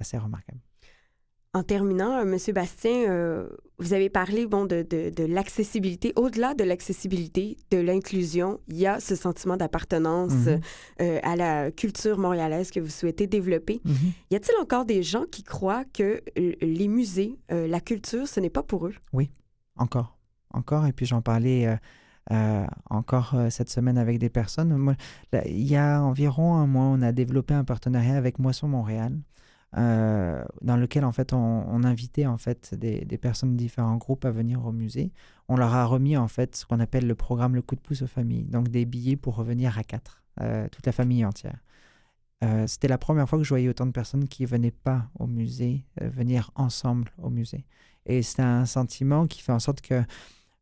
assez 0.00 0.16
remarquable. 0.16 0.60
En 1.54 1.62
terminant, 1.62 2.18
euh, 2.18 2.24
Monsieur 2.24 2.52
Bastien, 2.52 3.08
euh, 3.08 3.48
vous 3.78 3.92
avez 3.92 4.10
parlé 4.10 4.44
bon, 4.44 4.66
de, 4.66 4.82
de, 4.82 5.24
l'accessibilité. 5.24 6.12
Au-delà 6.16 6.52
de 6.52 6.64
l'accessibilité, 6.64 7.56
de 7.70 7.78
l'inclusion, 7.78 8.58
il 8.66 8.76
y 8.76 8.88
a 8.88 8.98
ce 8.98 9.14
sentiment 9.14 9.56
d'appartenance 9.56 10.32
mhm. 10.32 10.60
euh, 11.00 11.20
à 11.22 11.36
la 11.36 11.70
culture 11.70 12.18
montréalaise 12.18 12.72
que 12.72 12.80
vous 12.80 12.88
souhaitez 12.88 13.28
développer. 13.28 13.80
Mhm. 13.84 13.94
Y 14.32 14.34
a-t-il 14.34 14.60
encore 14.60 14.84
des 14.84 15.04
gens 15.04 15.26
qui 15.30 15.44
croient 15.44 15.84
que 15.84 16.22
les 16.36 16.88
musées, 16.88 17.38
la 17.48 17.80
culture, 17.80 18.26
ce 18.26 18.40
n'est 18.40 18.50
pas 18.50 18.64
pour 18.64 18.88
eux? 18.88 18.94
Oui, 19.12 19.30
encore. 19.76 20.18
Encore. 20.52 20.86
Et 20.86 20.92
puis 20.92 21.06
j'en 21.06 21.22
parlais 21.22 21.78
encore 22.90 23.36
cette 23.50 23.70
semaine 23.70 23.98
avec 23.98 24.18
des 24.18 24.28
personnes. 24.28 24.96
il 25.46 25.68
y 25.68 25.76
a 25.76 26.02
environ 26.02 26.56
un 26.56 26.66
mois, 26.66 26.86
on 26.86 27.00
a 27.00 27.12
développé 27.12 27.54
un 27.54 27.64
partenariat 27.64 28.16
avec 28.16 28.40
Moisson 28.40 28.66
Montréal. 28.66 29.20
Euh, 29.76 30.44
dans 30.62 30.76
lequel 30.76 31.04
en 31.04 31.10
fait 31.10 31.32
on, 31.32 31.82
invitait 31.82 32.26
en 32.26 32.38
fait 32.38 32.74
des, 32.74 33.18
personnes 33.18 33.54
de 33.54 33.56
différents 33.56 33.96
groupes 33.96 34.24
à 34.24 34.30
venir 34.30 34.64
au 34.64 34.72
musée. 34.72 35.10
On 35.48 35.56
leur 35.56 35.74
a 35.74 35.84
remis 35.84 36.16
en 36.16 36.28
fait 36.28 36.54
ce 36.54 36.64
qu'on 36.64 36.78
appelle 36.78 37.08
le 37.08 37.14
programme 37.16 37.56
le 37.56 37.62
coup 37.62 37.74
de 37.74 37.80
pouce 37.80 38.02
aux 38.02 38.06
familles, 38.06 38.44
donc 38.44 38.68
des 38.68 38.84
billets 38.84 39.16
pour 39.16 39.34
revenir 39.34 39.76
à 39.76 39.82
quatre, 39.82 40.22
euh, 40.40 40.68
toute 40.68 40.86
la 40.86 40.92
famille 40.92 41.24
entière. 41.24 41.58
Euh, 42.44 42.66
c'était 42.68 42.86
la 42.88 42.98
première 42.98 43.28
fois 43.28 43.38
que 43.38 43.44
je 43.44 43.48
voyais 43.48 43.68
autant 43.68 43.86
de 43.86 43.90
personnes 43.90 44.28
qui 44.28 44.44
venaient 44.44 44.70
pas 44.70 45.08
au 45.18 45.26
musée, 45.26 45.84
venir 46.00 46.52
ensemble 46.54 47.10
au 47.20 47.30
musée. 47.30 47.64
Et 48.06 48.22
c'est 48.22 48.42
un 48.42 48.66
sentiment 48.66 49.26
qui 49.26 49.42
fait 49.42 49.52
en 49.52 49.60
sorte 49.60 49.80
que 49.80 50.02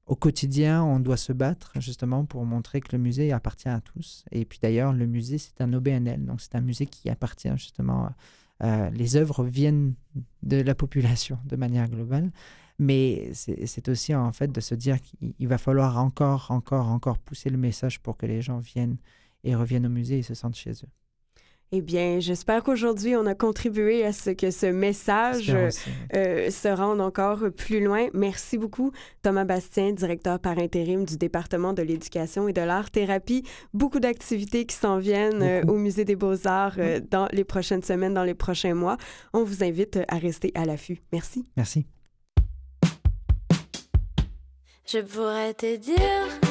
au 0.06 0.16
quotidien, 0.16 0.82
on 0.82 1.00
doit 1.00 1.16
se 1.16 1.32
battre 1.32 1.72
justement 1.80 2.24
pour 2.24 2.44
montrer 2.44 2.80
que 2.80 2.96
le 2.96 2.98
musée 2.98 3.32
appartient 3.32 3.68
à 3.68 3.80
tous. 3.80 4.24
Et 4.32 4.44
puis 4.44 4.58
d'ailleurs, 4.60 4.92
le 4.92 5.06
musée, 5.06 5.38
c'est 5.38 5.60
un 5.60 5.72
OBNL, 5.72 6.24
donc 6.24 6.40
c'est 6.40 6.54
un 6.54 6.60
musée 6.60 6.86
qui 6.86 7.10
appartient 7.10 7.52
justement. 7.56 8.10
Euh, 8.62 8.90
les 8.90 9.16
œuvres 9.16 9.44
viennent 9.44 9.94
de 10.42 10.60
la 10.60 10.74
population 10.74 11.38
de 11.44 11.56
manière 11.56 11.88
globale, 11.88 12.30
mais 12.78 13.32
c'est 13.34 13.88
aussi 13.88 14.14
en 14.14 14.32
fait 14.32 14.50
de 14.50 14.60
se 14.60 14.74
dire 14.74 15.00
qu'il 15.00 15.48
va 15.48 15.58
falloir 15.58 15.98
encore, 15.98 16.50
encore, 16.50 16.88
encore 16.88 17.18
pousser 17.18 17.50
le 17.50 17.58
message 17.58 18.00
pour 18.00 18.16
que 18.16 18.26
les 18.26 18.40
gens 18.40 18.58
viennent 18.58 18.98
et 19.44 19.54
reviennent 19.54 19.86
au 19.86 19.90
musée 19.90 20.18
et 20.18 20.22
se 20.22 20.34
sentent 20.34 20.56
chez 20.56 20.72
eux. 20.72 21.01
Eh 21.74 21.80
bien, 21.80 22.20
j'espère 22.20 22.62
qu'aujourd'hui, 22.62 23.16
on 23.16 23.24
a 23.24 23.34
contribué 23.34 24.04
à 24.04 24.12
ce 24.12 24.28
que 24.28 24.50
ce 24.50 24.66
message 24.66 25.50
euh, 26.14 26.50
se 26.50 26.68
rende 26.68 27.00
encore 27.00 27.50
plus 27.56 27.82
loin. 27.82 28.08
Merci 28.12 28.58
beaucoup, 28.58 28.92
Thomas 29.22 29.44
Bastien, 29.44 29.92
directeur 29.92 30.38
par 30.38 30.58
intérim 30.58 31.06
du 31.06 31.16
département 31.16 31.72
de 31.72 31.80
l'éducation 31.80 32.46
et 32.46 32.52
de 32.52 32.60
l'art-thérapie. 32.60 33.44
Beaucoup 33.72 34.00
d'activités 34.00 34.66
qui 34.66 34.76
s'en 34.76 34.98
viennent 34.98 35.42
euh, 35.42 35.62
au 35.62 35.78
Musée 35.78 36.04
des 36.04 36.14
beaux-arts 36.14 36.74
euh, 36.76 37.00
dans 37.10 37.26
les 37.32 37.44
prochaines 37.44 37.82
semaines, 37.82 38.12
dans 38.12 38.24
les 38.24 38.34
prochains 38.34 38.74
mois. 38.74 38.98
On 39.32 39.42
vous 39.42 39.64
invite 39.64 39.98
à 40.08 40.18
rester 40.18 40.52
à 40.54 40.66
l'affût. 40.66 41.00
Merci. 41.10 41.46
Merci. 41.56 41.86
Je 44.86 44.98
pourrais 44.98 45.54
te 45.54 45.76
dire 45.76 46.41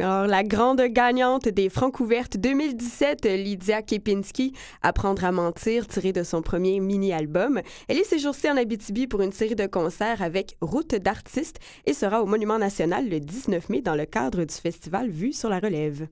Alors, 0.00 0.26
la 0.26 0.42
grande 0.42 0.80
gagnante 0.80 1.46
des 1.46 1.68
Francouvertes 1.68 2.38
2017, 2.38 3.26
Lydia 3.26 3.82
Kepinski, 3.82 4.54
Apprendre 4.80 5.24
à 5.26 5.30
mentir, 5.30 5.86
tirée 5.86 6.14
de 6.14 6.22
son 6.22 6.40
premier 6.40 6.80
mini-album. 6.80 7.60
Elle 7.86 7.98
est 7.98 8.04
séjournée 8.04 8.50
en 8.50 8.56
Abitibi 8.56 9.06
pour 9.06 9.20
une 9.20 9.32
série 9.32 9.56
de 9.56 9.66
concerts 9.66 10.22
avec 10.22 10.56
Route 10.62 10.94
d'artistes 10.94 11.58
et 11.84 11.92
sera 11.92 12.22
au 12.22 12.26
Monument 12.26 12.58
national 12.58 13.10
le 13.10 13.20
19 13.20 13.68
mai 13.68 13.82
dans 13.82 13.94
le 13.94 14.06
cadre 14.06 14.44
du 14.44 14.54
festival 14.54 15.10
Vue 15.10 15.34
sur 15.34 15.50
la 15.50 15.58
relève. 15.58 16.06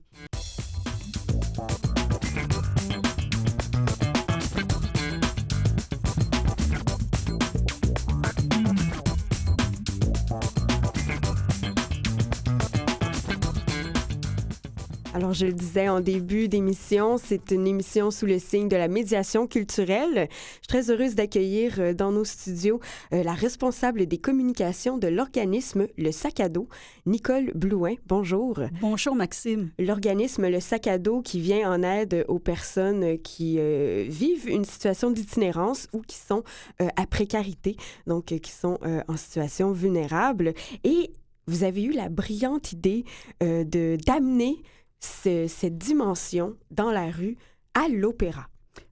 Alors, 15.19 15.33
je 15.33 15.47
le 15.47 15.51
disais 15.51 15.89
en 15.89 15.99
début 15.99 16.47
d'émission, 16.47 17.17
c'est 17.17 17.51
une 17.51 17.67
émission 17.67 18.09
sous 18.09 18.25
le 18.25 18.39
signe 18.39 18.69
de 18.69 18.77
la 18.77 18.87
médiation 18.87 19.47
culturelle. 19.47 20.29
Je 20.29 20.35
suis 20.59 20.67
très 20.69 20.89
heureuse 20.89 21.13
d'accueillir 21.13 21.75
euh, 21.77 21.93
dans 21.93 22.13
nos 22.13 22.23
studios 22.23 22.79
euh, 23.11 23.21
la 23.21 23.33
responsable 23.33 24.05
des 24.05 24.17
communications 24.17 24.97
de 24.97 25.09
l'organisme 25.09 25.87
Le 25.97 26.13
Sac 26.13 26.39
à 26.39 26.47
dos, 26.47 26.69
Nicole 27.05 27.51
Blouin. 27.53 27.95
Bonjour. 28.07 28.61
Bonjour, 28.79 29.13
Maxime. 29.13 29.71
L'organisme 29.77 30.47
Le 30.47 30.61
Sac 30.61 30.87
à 30.87 30.97
dos 30.97 31.21
qui 31.21 31.41
vient 31.41 31.69
en 31.69 31.83
aide 31.83 32.23
aux 32.29 32.39
personnes 32.39 33.19
qui 33.19 33.57
euh, 33.59 34.05
vivent 34.07 34.47
une 34.47 34.63
situation 34.63 35.11
d'itinérance 35.11 35.89
ou 35.91 35.99
qui 35.99 36.15
sont 36.15 36.45
euh, 36.81 36.87
à 36.95 37.05
précarité, 37.05 37.75
donc 38.07 38.27
qui 38.27 38.51
sont 38.51 38.77
euh, 38.83 39.01
en 39.09 39.17
situation 39.17 39.73
vulnérable. 39.73 40.53
Et 40.85 41.11
vous 41.45 41.65
avez 41.65 41.83
eu 41.83 41.91
la 41.91 42.07
brillante 42.07 42.71
idée 42.71 43.03
de 43.41 43.97
d'amener 44.05 44.61
ce- 44.99 45.47
cette 45.47 45.77
dimension 45.77 46.55
dans 46.71 46.91
la 46.91 47.09
rue 47.11 47.37
à 47.73 47.87
l'opéra. 47.89 48.47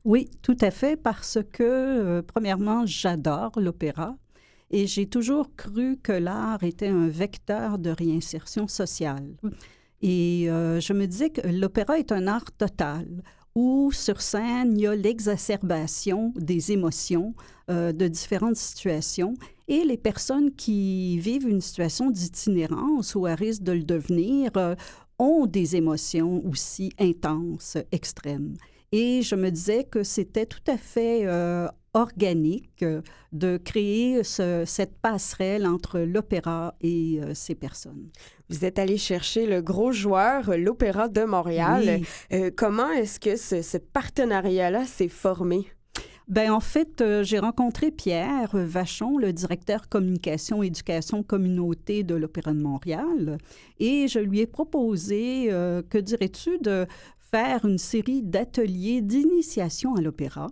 Oui, 0.05 0.29
tout 0.41 0.57
à 0.61 0.71
fait, 0.71 0.95
parce 0.95 1.37
que, 1.51 1.63
euh, 1.63 2.21
premièrement, 2.21 2.85
j'adore 2.85 3.51
l'opéra. 3.59 4.15
et 4.69 4.85
j'ai 4.85 5.05
toujours 5.05 5.55
cru 5.55 5.97
que 6.03 6.11
l'art 6.11 6.61
était 6.63 6.89
un 6.89 7.07
vecteur 7.07 7.77
de 7.79 7.89
réinsertion 7.89 8.67
sociale. 8.67 9.37
Et 10.01 10.47
euh, 10.49 10.81
je 10.81 10.91
me 10.91 11.07
disais 11.07 11.29
que 11.29 11.39
l'opéra 11.47 11.97
est 11.99 12.11
un 12.11 12.27
art 12.27 12.51
total 12.57 13.07
où 13.55 13.93
sur 13.93 14.19
scène, 14.21 14.73
il 14.75 14.81
y 14.81 14.87
a 14.87 14.93
l'exacerbation 14.93 16.33
des 16.35 16.73
émotions 16.73 17.33
euh, 17.69 17.93
de 17.93 18.09
différentes 18.09 18.57
situations 18.57 19.35
et 19.69 19.85
les 19.85 19.97
personnes 19.97 20.51
qui 20.51 21.17
vivent 21.19 21.47
une 21.47 21.61
situation 21.61 22.11
d'itinérance 22.11 23.15
ou 23.15 23.25
à 23.25 23.35
risque 23.35 23.63
de 23.63 23.71
le 23.71 23.83
devenir 23.83 24.51
ont 25.19 25.45
des 25.45 25.75
émotions 25.75 26.43
aussi 26.45 26.91
intenses, 26.99 27.77
extrêmes. 27.91 28.55
Et 28.91 29.21
je 29.21 29.35
me 29.35 29.49
disais 29.49 29.83
que 29.83 30.03
c'était 30.03 30.45
tout 30.45 30.63
à 30.67 30.77
fait 30.77 31.25
euh, 31.25 31.67
organique 31.93 32.85
de 33.33 33.57
créer 33.57 34.23
cette 34.23 34.97
passerelle 35.01 35.67
entre 35.67 35.99
l'opéra 35.99 36.75
et 36.79 37.19
ces 37.33 37.55
personnes. 37.55 38.09
Vous 38.49 38.63
êtes 38.63 38.79
allé 38.79 38.97
chercher 38.97 39.45
le 39.45 39.61
gros 39.61 39.91
joueur, 39.91 40.57
l'Opéra 40.57 41.09
de 41.09 41.23
Montréal. 41.23 42.01
Euh, 42.31 42.49
comment 42.55 42.89
est-ce 42.91 43.19
que 43.19 43.35
ce, 43.35 43.77
partenariat-là 43.77 44.85
s'est 44.85 45.09
formé? 45.09 45.67
Ben 46.27 46.51
en 46.51 46.59
fait, 46.59 46.99
euh, 46.99 47.23
j'ai 47.23 47.39
rencontré 47.39 47.89
Pierre 47.89 48.49
Vachon, 48.51 49.17
le 49.17 49.31
directeur 49.31 49.87
communication, 49.87 50.61
éducation, 50.61 51.23
communauté 51.23 52.03
de 52.03 52.15
l'Opéra 52.15 52.51
de 52.53 52.61
Montréal, 52.61 53.37
et 53.79 54.09
je 54.09 54.19
lui 54.19 54.41
ai 54.41 54.47
proposé, 54.47 55.47
euh, 55.49 55.81
que 55.89 55.97
dirais-tu 55.97 56.57
de 56.59 56.85
faire 57.31 57.63
une 57.63 57.77
série 57.77 58.23
d'ateliers 58.23 59.01
d'initiation 59.01 59.95
à 59.95 60.01
l'opéra 60.01 60.47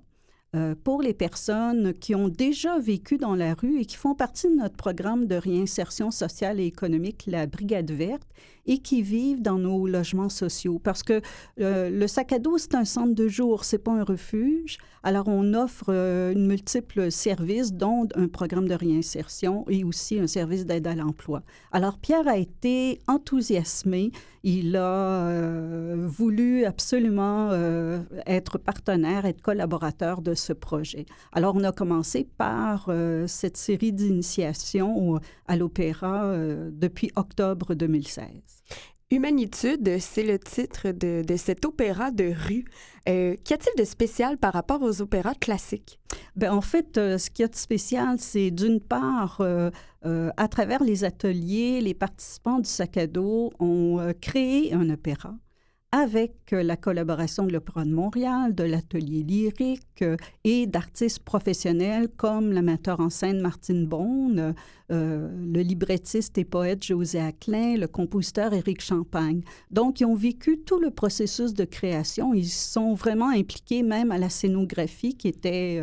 euh, 0.55 0.73
pour 0.83 1.01
les 1.01 1.13
personnes 1.13 1.93
qui 1.93 2.15
ont 2.15 2.29
déjà 2.29 2.79
vécu 2.79 3.17
dans 3.17 3.35
la 3.35 3.55
rue 3.55 3.81
et 3.81 3.85
qui 3.85 3.97
font 3.97 4.15
partie 4.15 4.47
de 4.47 4.55
notre 4.55 4.75
programme 4.75 5.25
de 5.25 5.35
réinsertion 5.35 6.11
sociale 6.11 6.61
et 6.61 6.65
économique, 6.65 7.25
la 7.27 7.45
Brigade 7.45 7.91
verte, 7.91 8.27
et 8.65 8.79
qui 8.79 9.01
vivent 9.01 9.41
dans 9.41 9.59
nos 9.59 9.85
logements 9.85 10.29
sociaux. 10.29 10.79
Parce 10.79 11.03
que 11.03 11.21
euh, 11.59 11.89
le 11.89 12.07
sac 12.07 12.31
à 12.31 12.39
dos, 12.39 12.57
c'est 12.57 12.73
un 12.73 12.85
centre 12.85 13.13
de 13.13 13.27
jour, 13.27 13.65
c'est 13.65 13.79
pas 13.79 13.91
un 13.91 14.03
refuge. 14.03 14.77
Alors, 15.03 15.27
on 15.27 15.53
offre 15.53 15.87
euh, 15.89 16.31
une 16.31 16.47
multiples 16.47 17.11
services, 17.11 17.73
dont 17.73 18.07
un 18.15 18.27
programme 18.27 18.67
de 18.67 18.73
réinsertion 18.75 19.65
et 19.69 19.83
aussi 19.83 20.19
un 20.19 20.27
service 20.27 20.65
d'aide 20.65 20.87
à 20.87 20.95
l'emploi. 20.95 21.43
Alors, 21.71 21.97
Pierre 21.97 22.27
a 22.27 22.37
été 22.37 22.99
enthousiasmé. 23.07 24.11
Il 24.43 24.75
a 24.75 25.95
voulu 26.05 26.65
absolument 26.65 27.49
être 28.27 28.59
partenaire, 28.59 29.25
être 29.25 29.41
collaborateur 29.41 30.21
de 30.21 30.35
ce 30.35 30.44
projet. 30.53 31.05
Alors, 31.31 31.55
on 31.55 31.63
a 31.63 31.71
commencé 31.71 32.27
par 32.37 32.87
euh, 32.89 33.27
cette 33.27 33.57
série 33.57 33.93
d'initiations 33.93 35.19
à 35.47 35.55
l'opéra 35.55 36.25
euh, 36.25 36.69
depuis 36.71 37.11
octobre 37.15 37.73
2016. 37.73 38.27
Humanitude, 39.11 39.97
c'est 39.99 40.23
le 40.23 40.39
titre 40.39 40.91
de, 40.91 41.23
cet 41.37 41.65
opéra 41.65 42.09
de 42.09 42.33
rue. 42.35 42.65
Euh, 43.07 43.35
qu'y 43.43 43.53
a-t-il 43.53 43.79
de 43.79 43.85
spécial 43.85 44.37
par 44.37 44.53
rapport 44.53 44.81
aux 44.81 45.01
opéras 45.01 45.35
classiques? 45.35 45.99
Bien, 46.35 46.53
en 46.53 46.61
fait, 46.61 46.95
ce 46.95 47.29
qu'il 47.29 47.43
y 47.43 47.45
a 47.45 47.47
de 47.47 47.55
spécial, 47.55 48.15
c'est 48.19 48.49
d'une 48.49 48.81
part, 48.81 49.41
à 50.01 50.47
travers 50.47 50.83
les 50.83 51.03
ateliers, 51.03 51.81
les 51.81 51.93
participants 51.93 52.59
du 52.59 52.69
sac 52.69 52.97
à 52.97 53.05
dos 53.05 53.51
ont 53.59 54.11
créé 54.21 54.73
un 54.73 54.89
opéra 54.89 55.35
avec 55.95 56.51
euh, 56.51 56.61
la 56.61 56.75
collaboration 56.75 57.45
de 57.45 57.53
l'Opéra 57.53 57.85
de 57.85 57.93
Montréal, 57.93 58.53
de 58.53 58.65
l'Atelier 58.65 59.23
lyrique 59.23 60.01
euh, 60.01 60.17
et 60.43 60.67
d'artistes 60.67 61.19
professionnels 61.19 62.09
comme 62.17 62.51
l'amateur 62.51 62.99
en 62.99 63.09
scène 63.09 63.39
Martine 63.39 63.85
Beaune, 63.87 64.53
euh, 64.91 65.29
le 65.53 65.61
librettiste 65.61 66.37
et 66.37 66.43
poète 66.43 66.83
José 66.83 67.21
Aclin, 67.21 67.77
le 67.77 67.87
compositeur 67.87 68.53
Éric 68.53 68.81
Champagne. 68.81 69.41
Donc, 69.71 70.01
ils 70.01 70.05
ont 70.05 70.15
vécu 70.15 70.59
tout 70.65 70.79
le 70.79 70.91
processus 70.91 71.53
de 71.53 71.63
création. 71.63 72.33
Ils 72.33 72.49
sont 72.49 72.93
vraiment 72.93 73.29
impliqués 73.29 73.81
même 73.81 74.11
à 74.11 74.17
la 74.17 74.29
scénographie 74.29 75.15
qui 75.15 75.29
était 75.29 75.81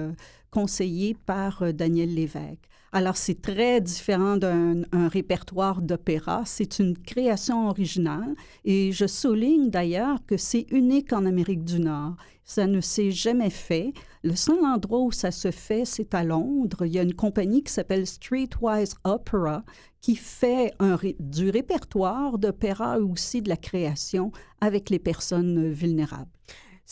conseillée 0.51 1.17
par 1.25 1.73
Daniel 1.73 2.15
Lévesque. 2.15 2.69
Alors, 2.95 3.17
c'est 3.17 3.41
très 3.41 3.81
différent 3.81 4.37
d'un 4.37 4.85
répertoire 5.09 5.81
d'opéra. 5.81 6.43
C'est 6.45 6.79
une 6.79 6.97
création 6.97 7.71
originale 7.71 8.35
et 8.67 8.93
je 8.93 9.07
souligne 9.07 9.71
d'ailleurs 9.71 10.19
que 10.27 10.37
c'est 10.37 10.67
unique 10.71 11.15
en 11.15 11.25
Amérique 11.25 11.65
du 11.65 11.81
Nord. 11.81 12.17
Ça 12.45 12.67
ne 12.67 12.83
s'est 12.83 13.11
jamais 13.11 13.49
fait. 13.49 13.95
Le 14.23 14.37
seul 14.37 14.63
endroit 14.63 15.01
où 15.01 15.11
ça 15.11 15.31
se 15.31 15.51
fait, 15.51 15.87
c'est 15.87 16.15
à 16.15 16.23
Londres. 16.23 16.85
Il 16.85 16.93
y 16.93 16.99
a 16.99 17.03
une 17.03 17.15
compagnie 17.15 17.63
qui 17.63 17.73
s'appelle 17.73 18.07
Streetwise 18.07 18.95
Opera 19.05 19.65
qui 20.03 20.15
fait 20.17 20.75
du 21.19 21.49
répertoire 21.49 22.37
d'opéra 22.37 22.99
aussi 22.99 23.41
de 23.41 23.49
la 23.49 23.57
création 23.57 24.33
avec 24.61 24.91
les 24.91 24.99
personnes 24.99 25.71
vulnérables. 25.71 26.29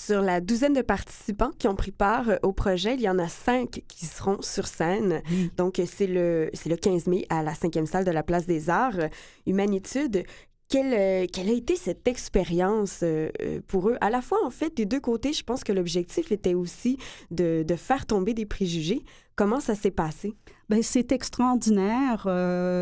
Sur 0.07 0.23
la 0.23 0.41
douzaine 0.41 0.73
de 0.73 0.81
participants 0.81 1.51
qui 1.59 1.69
ont 1.69 1.77
pris 1.77 1.91
part 1.91 2.31
euh, 2.31 2.37
au 2.43 2.53
projet, 2.53 2.95
il 2.95 3.03
y 3.03 3.09
en 3.09 3.19
a 3.19 3.29
cinq 3.29 3.83
qui 3.87 4.07
seront 4.07 4.41
sur 4.41 4.67
scène. 4.67 5.21
Donc, 5.59 5.81
c'est 5.85 6.07
le, 6.07 6.51
le 6.65 6.77
15 6.77 7.07
mai 7.07 7.27
à 7.29 7.43
la 7.43 7.55
cinquième 7.55 7.85
salle 7.85 8.05
de 8.05 8.11
la 8.11 8.23
Place 8.23 8.47
des 8.47 8.71
Arts. 8.71 9.09
Humanitude, 9.47 10.25
quelle, 10.69 10.95
euh, 10.95 11.27
quelle, 11.31 11.51
a 11.51 11.53
été 11.53 11.77
cette 11.77 12.09
expérience 12.09 13.01
euh, 13.03 13.29
pour 13.67 13.91
eux? 13.91 13.99
À 14.01 14.09
la 14.09 14.23
fois, 14.23 14.39
en 14.45 14.51
fait, 14.51 14.75
des 14.75 14.87
deux 14.87 15.01
côtés, 15.01 15.35
je 15.35 15.45
pense 15.45 15.65
que 15.65 15.73
l'objectif 15.73 16.33
était 16.33 16.55
aussi 16.55 16.97
de, 17.31 17.63
de, 17.63 17.77
faire 17.77 18.07
tomber 18.07 18.33
des 18.33 18.47
préjugés. 18.47 19.05
Comment 19.37 19.61
ça 19.61 19.75
s'est 19.75 19.91
passé? 19.91 20.35
Bien, 20.71 20.81
c'est 20.81 21.13
extraordinaire. 21.13 22.27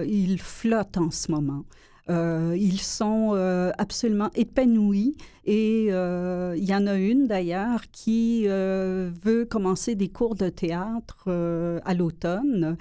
ils 0.07 0.41
flottent 0.41 0.99
en 0.99 1.11
ce 1.11 1.33
moment. 1.33 1.65
Euh, 2.11 2.57
ils 2.59 2.81
sont 2.81 3.33
euh, 3.35 3.71
absolument 3.77 4.31
épanouis 4.35 5.17
et 5.45 5.89
euh, 5.91 6.55
il 6.57 6.65
y 6.65 6.75
en 6.75 6.87
a 6.87 6.95
une 6.95 7.27
d'ailleurs 7.27 7.83
qui 7.93 8.47
veut 8.47 9.47
commencer 9.49 9.95
des 9.95 10.09
cours 10.09 10.35
de 10.35 10.49
théâtre 10.49 11.29
à 11.85 11.95
l'automne 11.95 12.77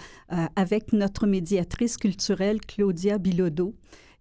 avec 0.56 0.94
notre 0.94 1.28
médiatrice 1.28 1.98
culturelle 1.98 2.60
Claudia 2.62 3.18
Bilodeau 3.18 3.74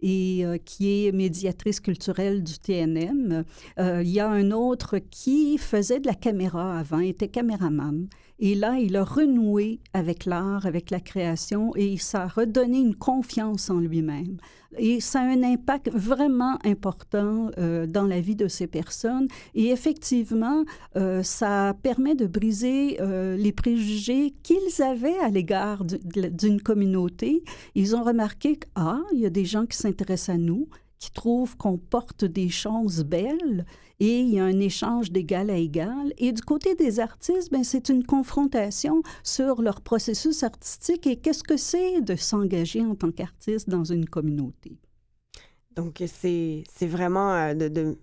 et 0.03 0.45
qui 0.65 1.07
est 1.07 1.13
médiatrice 1.13 1.81
culturelle 1.81 2.43
du 2.43 2.59
TNM. 2.59 3.45
il 3.79 4.09
y 4.09 4.21
a 4.21 4.29
un 4.29 4.51
autre 4.51 4.99
qui 4.99 5.59
faisait 5.59 5.99
de 5.99 6.07
la 6.07 6.15
caméra 6.15 6.79
avant, 6.79 7.01
était 7.01 7.29
caméraman. 7.29 8.09
Et 8.39 8.55
là, 8.55 8.79
il 8.79 8.97
a 8.97 9.05
renoué 9.05 9.81
avec 9.95 10.27
l'art, 10.27 10.67
avec 10.67 10.91
la 10.91 11.01
création, 11.01 11.75
et 11.75 11.97
ça 11.97 12.25
a 12.25 12.29
redonné 12.29 12.79
une 12.79 12.95
confiance 12.95 13.71
en 13.71 13.79
lui-même. 13.79 14.37
Et 14.79 15.01
ça 15.01 15.21
a 15.21 15.25
un 15.25 15.43
impact 15.43 15.91
vraiment 15.91 16.59
important 16.65 17.51
euh, 17.57 17.87
dans 17.87 18.05
la 18.05 18.21
vie 18.21 18.37
de 18.37 18.49
ces 18.49 18.67
personnes. 18.67 19.29
Et 19.55 19.69
effectivement, 19.69 20.65
euh, 20.97 21.23
ça 21.23 21.75
permet 21.83 22.15
de 22.15 22.27
briser 22.27 23.01
euh, 23.01 23.37
les 23.37 23.53
préjugés 23.53 24.35
qu'ils 24.43 24.83
avaient 24.83 25.19
à 25.19 25.31
l'égard 25.31 25.85
d'une 25.85 26.61
communauté. 26.61 27.43
Ils 27.75 27.97
ont 27.97 28.03
remarqué 28.03 28.57
que, 28.57 28.67
ah, 28.75 29.01
il 29.15 29.21
y 29.21 29.27
a 29.27 29.31
des 29.31 29.47
gens 29.47 29.65
qui 29.65 29.79
s'intéressent 29.79 30.35
à 30.35 30.39
nous, 30.39 30.69
qui 30.99 31.11
trouvent 31.11 31.57
qu'on 31.57 31.79
porte 31.79 32.25
des 32.25 32.49
choses 32.49 33.05
belles 33.05 33.65
et 34.01 34.21
il 34.21 34.29
y 34.29 34.39
a 34.39 34.45
un 34.45 34.61
échange 34.61 35.11
d'égal 35.11 35.51
à 35.51 35.57
égal. 35.57 36.13
Et 36.19 36.33
du 36.33 36.43
côté 36.43 36.75
des 36.75 37.01
artistes, 37.01 37.51
ben, 37.51 37.65
c'est 37.65 37.89
une 37.89 38.05
confrontation 38.05 39.03
sur 39.23 39.63
leur 39.63 39.81
processus 39.81 40.43
artistique 40.43 41.07
et 41.07 41.17
qu'est-ce 41.17 41.43
que 41.43 41.57
c'est 41.57 42.01
de 42.03 42.17
s'engager 42.17 42.83
en 42.83 42.95
tant 42.95 43.11
qu'artiste 43.11 43.69
dans 43.69 43.85
une 43.85 44.07
communauté. 44.07 44.79
Donc, 45.77 46.03
c'est, 46.07 46.65
vraiment... 46.81 47.35
Euh, 47.35 47.53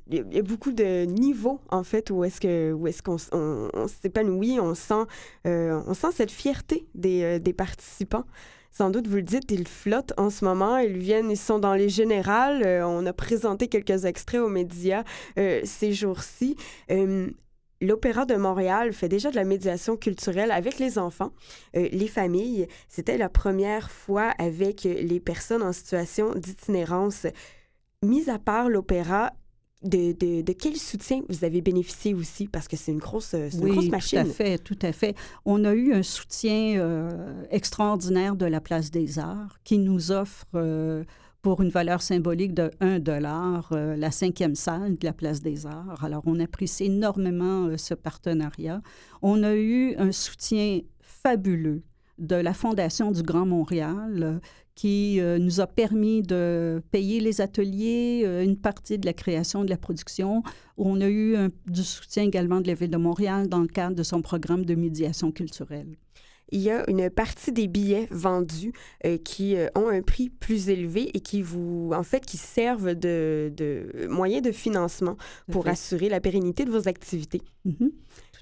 il 0.07 0.25
y 0.31 0.39
a 0.39 0.43
beaucoup 0.43 0.71
de 0.71 1.05
niveaux, 1.05 1.59
en 1.71 1.83
fait, 1.83 2.11
où 2.11 2.23
est-ce, 2.23 2.39
que, 2.39 2.71
où 2.71 2.85
est-ce 2.85 3.01
qu'on 3.01 3.17
on, 3.33 3.87
s'épanouit, 3.87 4.59
on 4.59 4.75
sent, 4.75 5.05
euh, 5.47 5.81
on 5.87 5.95
sent 5.95 6.11
cette 6.13 6.29
fierté 6.29 6.85
des, 6.93 7.23
euh, 7.23 7.39
des 7.39 7.53
participants 7.53 8.25
sans 8.73 8.89
doute, 8.89 9.07
vous 9.07 9.17
le 9.17 9.21
dites, 9.21 9.51
ils 9.51 9.67
flottent 9.67 10.13
en 10.17 10.31
ce 10.31 10.43
moment. 10.43 10.77
Ils 10.77 10.97
viennent, 10.97 11.29
ils 11.29 11.37
sont 11.37 11.59
dans 11.59 11.75
les 11.75 11.89
générales. 11.89 12.63
Euh, 12.65 12.87
on 12.87 13.05
a 13.05 13.13
présenté 13.13 13.67
quelques 13.67 14.05
extraits 14.05 14.41
aux 14.41 14.49
médias 14.49 15.03
euh, 15.37 15.61
ces 15.63 15.93
jours-ci. 15.93 16.55
Euh, 16.89 17.29
L'Opéra 17.81 18.25
de 18.25 18.35
Montréal 18.35 18.93
fait 18.93 19.09
déjà 19.09 19.29
de 19.29 19.35
la 19.35 19.43
médiation 19.43 19.97
culturelle 19.97 20.51
avec 20.51 20.79
les 20.79 20.97
enfants, 20.97 21.33
les 21.73 22.07
familles. 22.07 22.69
C'était 22.87 23.17
la 23.17 23.27
première 23.27 23.91
fois 23.91 24.31
avec 24.37 24.83
les 24.85 25.19
personnes 25.19 25.61
en 25.61 25.73
situation 25.73 26.33
d'itinérance. 26.33 27.27
Mis 28.01 28.29
à 28.29 28.39
part 28.39 28.69
l'opéra, 28.69 29.33
de, 29.83 30.51
quel 30.53 30.75
soutien 30.75 31.21
vous 31.29 31.43
avez 31.43 31.61
bénéficié 31.61 32.13
aussi? 32.13 32.47
Parce 32.47 32.67
que 32.67 32.77
c'est 32.77 32.91
une 32.91 32.99
grosse, 32.99 33.35
oui, 33.61 33.89
machine. 33.89 34.23
Tout 34.23 34.29
à 34.29 34.33
fait, 34.33 34.57
tout 34.57 34.79
à 34.81 34.91
fait. 34.91 35.15
On 35.45 35.65
a 35.65 35.73
eu 35.73 35.93
un 35.93 36.03
soutien 36.03 36.79
euh, 36.79 37.43
extraordinaire 37.49 38.35
de 38.35 38.45
la 38.45 38.61
Place 38.61 38.91
des 38.91 39.19
Arts 39.19 39.59
qui 39.63 39.77
nous 39.77 40.11
offre, 40.11 40.45
euh, 40.55 41.03
pour 41.41 41.61
une 41.61 41.69
valeur 41.69 42.01
symbolique 42.01 42.53
de 42.53 42.71
1 42.79 42.99
dollar, 42.99 43.69
euh, 43.73 43.97
la 43.97 44.11
cinquième 44.11 44.55
salle 44.55 44.97
de 44.97 45.05
la 45.05 45.13
Place 45.13 45.41
des 45.41 45.65
Arts. 45.65 46.03
Alors, 46.03 46.23
on 46.25 46.39
apprécie 46.39 46.85
énormément 46.85 47.77
ce 47.77 47.93
partenariat. 47.93 48.81
On 49.21 49.43
a 49.43 49.53
eu 49.53 49.95
un 49.97 50.13
soutien 50.13 50.79
fabuleux 51.01 51.83
de 52.19 52.35
la 52.35 52.53
Fondation 52.53 53.11
du 53.11 53.23
Grand 53.23 53.45
Montréal 53.45 54.39
qui 54.75 55.19
nous 55.39 55.61
a 55.61 55.67
permis 55.67 56.21
de 56.21 56.81
payer 56.91 57.19
les 57.19 57.41
ateliers, 57.41 58.25
une 58.43 58.57
partie 58.57 58.97
de 58.97 59.05
la 59.05 59.13
création 59.13 59.63
de 59.63 59.69
la 59.69 59.77
production. 59.77 60.43
On 60.77 60.99
a 61.01 61.09
eu 61.09 61.35
du 61.67 61.83
soutien 61.83 62.23
également 62.23 62.59
de 62.59 62.67
la 62.67 62.73
Ville 62.73 62.89
de 62.89 62.97
Montréal 62.97 63.47
dans 63.47 63.59
le 63.59 63.67
cadre 63.67 63.95
de 63.95 64.03
son 64.03 64.21
programme 64.21 64.65
de 64.65 64.75
médiation 64.75 65.31
culturelle 65.31 65.97
il 66.51 66.61
y 66.61 66.69
a 66.69 66.89
une 66.89 67.09
partie 67.09 67.51
des 67.51 67.67
billets 67.67 68.07
vendus 68.11 68.73
euh, 69.05 69.17
qui 69.17 69.55
euh, 69.55 69.67
ont 69.75 69.87
un 69.87 70.01
prix 70.01 70.29
plus 70.29 70.69
élevé 70.69 71.09
et 71.15 71.19
qui 71.19 71.41
vous, 71.41 71.91
en 71.93 72.03
fait, 72.03 72.25
qui 72.25 72.37
servent 72.37 72.93
de, 72.93 73.51
de 73.55 74.07
moyen 74.07 74.41
de 74.41 74.51
financement 74.51 75.17
pour 75.51 75.67
assurer 75.67 76.09
la 76.09 76.19
pérennité 76.19 76.65
de 76.65 76.71
vos 76.71 76.87
activités. 76.87 77.41
Mm-hmm. 77.65 77.89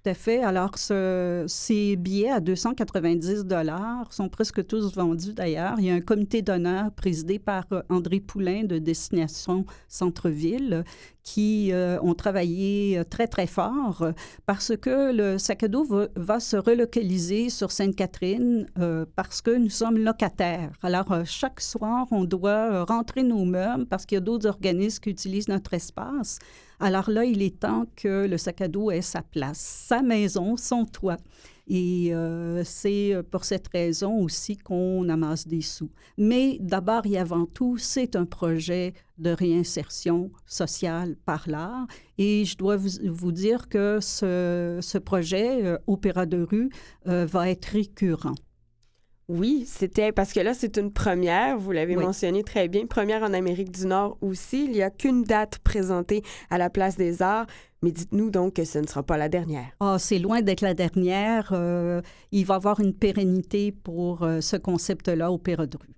Tout 0.04 0.10
à 0.10 0.14
fait. 0.16 0.42
Alors, 0.42 0.72
ces 0.78 1.96
billets 1.96 2.32
à 2.32 2.40
290 2.40 3.46
dollars 3.46 4.12
sont 4.12 4.30
presque 4.30 4.66
tous 4.66 4.96
vendus 4.96 5.34
d'ailleurs. 5.34 5.76
Il 5.78 5.86
y 5.86 5.92
a 5.92 5.94
un 5.94 6.02
comité 6.02 6.42
d'honneur 6.42 6.92
présidé 6.92 7.38
par 7.38 7.66
euh, 7.72 7.82
André 7.90 8.20
Poulain 8.20 8.64
de 8.64 8.80
Destination 8.80 9.66
Centre-Ville 9.88 10.84
qui 11.24 11.72
euh, 11.72 12.00
ont 12.02 12.14
travaillé 12.14 12.98
euh, 12.98 13.04
très, 13.04 13.28
très 13.28 13.48
fort 13.48 14.06
parce 14.46 14.76
que 14.76 15.12
le 15.12 15.38
sac 15.38 15.64
à 15.64 15.68
dos 15.68 15.86
va, 16.16 16.40
se 16.40 16.58
relocaliser 16.58 17.50
sur 17.50 17.72
Sainte-Catherine 17.72 18.66
parce 19.16 19.42
que 19.42 19.52
nous 19.52 19.70
sommes 19.70 19.98
locataires. 19.98 20.72
Alors, 20.82 21.14
chaque 21.26 21.62
soir, 21.62 22.08
on 22.12 22.24
doit 22.24 22.84
rentrer 22.86 23.24
nos 23.24 23.46
meubles 23.46 23.86
parce 23.86 24.06
qu'il 24.06 24.16
y 24.16 24.18
a 24.18 24.22
d'autres 24.22 24.48
organismes 24.48 25.00
qui 25.02 25.10
utilisent 25.10 25.48
notre 25.48 25.74
espace. 25.74 26.40
Alors 26.80 27.10
là, 27.10 27.26
il 27.26 27.42
est 27.42 27.60
temps 27.60 27.86
que 27.96 28.26
le 28.28 28.38
sac 28.38 28.62
à 28.62 28.68
dos 28.68 28.90
ait 28.90 29.02
sa 29.02 29.22
place, 29.22 29.60
sa 29.60 30.02
maison, 30.02 30.58
son 30.58 30.86
toit. 30.86 31.18
Et 31.74 32.14
euh, 32.14 32.64
c'est 32.66 33.16
pour 33.32 33.46
cette 33.46 33.70
raison 33.70 34.20
aussi 34.20 34.58
qu'on 34.58 35.08
amasse 35.08 35.48
des 35.48 35.62
sous. 35.62 35.90
Mais 36.18 36.58
d'abord 36.60 37.06
et 37.06 37.18
avant 37.18 37.46
tout, 37.46 37.78
c'est 37.78 38.18
un 38.18 38.26
projet 38.26 38.94
de 39.20 39.30
réinsertion 39.30 40.32
sociale 40.46 41.16
par 41.26 41.46
l'art. 41.48 41.88
Et 42.18 42.44
je 42.44 42.58
dois 42.58 42.76
vous, 42.76 43.32
dire 43.32 43.70
que 43.70 44.00
ce, 44.02 44.98
projet, 44.98 45.64
euh, 45.64 45.78
Opéra 45.88 46.26
de 46.26 46.42
rue, 46.42 46.70
euh, 47.08 47.26
va 47.26 47.50
être 47.50 47.68
récurrent. 47.68 48.36
Oui, 49.34 49.64
c'était 49.66 50.12
parce 50.12 50.34
que 50.34 50.42
là, 50.42 50.54
c'est 50.54 50.76
une 50.76 50.92
première, 50.92 51.58
vous 51.58 51.72
l'avez 51.72 51.96
mentionné 51.96 52.44
très 52.44 52.68
bien, 52.68 52.86
première 52.86 53.24
en 53.24 53.32
Amérique 53.34 53.72
du 53.72 53.86
Nord 53.86 54.18
aussi. 54.20 54.66
Il 54.66 54.72
n'y 54.72 54.82
a 54.82 54.90
qu'une 54.90 55.24
date 55.24 55.60
présentée 55.60 56.22
à 56.50 56.58
la 56.58 56.70
Place 56.70 56.98
des 56.98 57.22
Arts. 57.22 57.46
Mais 57.82 57.94
dites-nous 57.94 58.30
donc 58.30 58.56
que 58.56 58.66
ce 58.66 58.78
ne 58.78 58.86
sera 58.86 59.04
pas 59.04 59.18
la 59.18 59.30
dernière. 59.30 59.72
Ah, 59.80 59.96
c'est 60.00 60.20
loin 60.20 60.42
d'être 60.42 60.60
la 60.60 60.74
dernière. 60.74 61.52
Euh, 61.54 62.02
il 62.34 62.46
va 62.46 62.56
y 62.56 62.58
avoir 62.58 62.82
une 62.82 62.94
pérennité 62.94 63.72
pour 63.72 64.24
euh, 64.24 64.42
ce 64.42 64.58
concept-là, 64.58 65.32
Opéra 65.32 65.66
de 65.66 65.78
rue. 65.78 65.96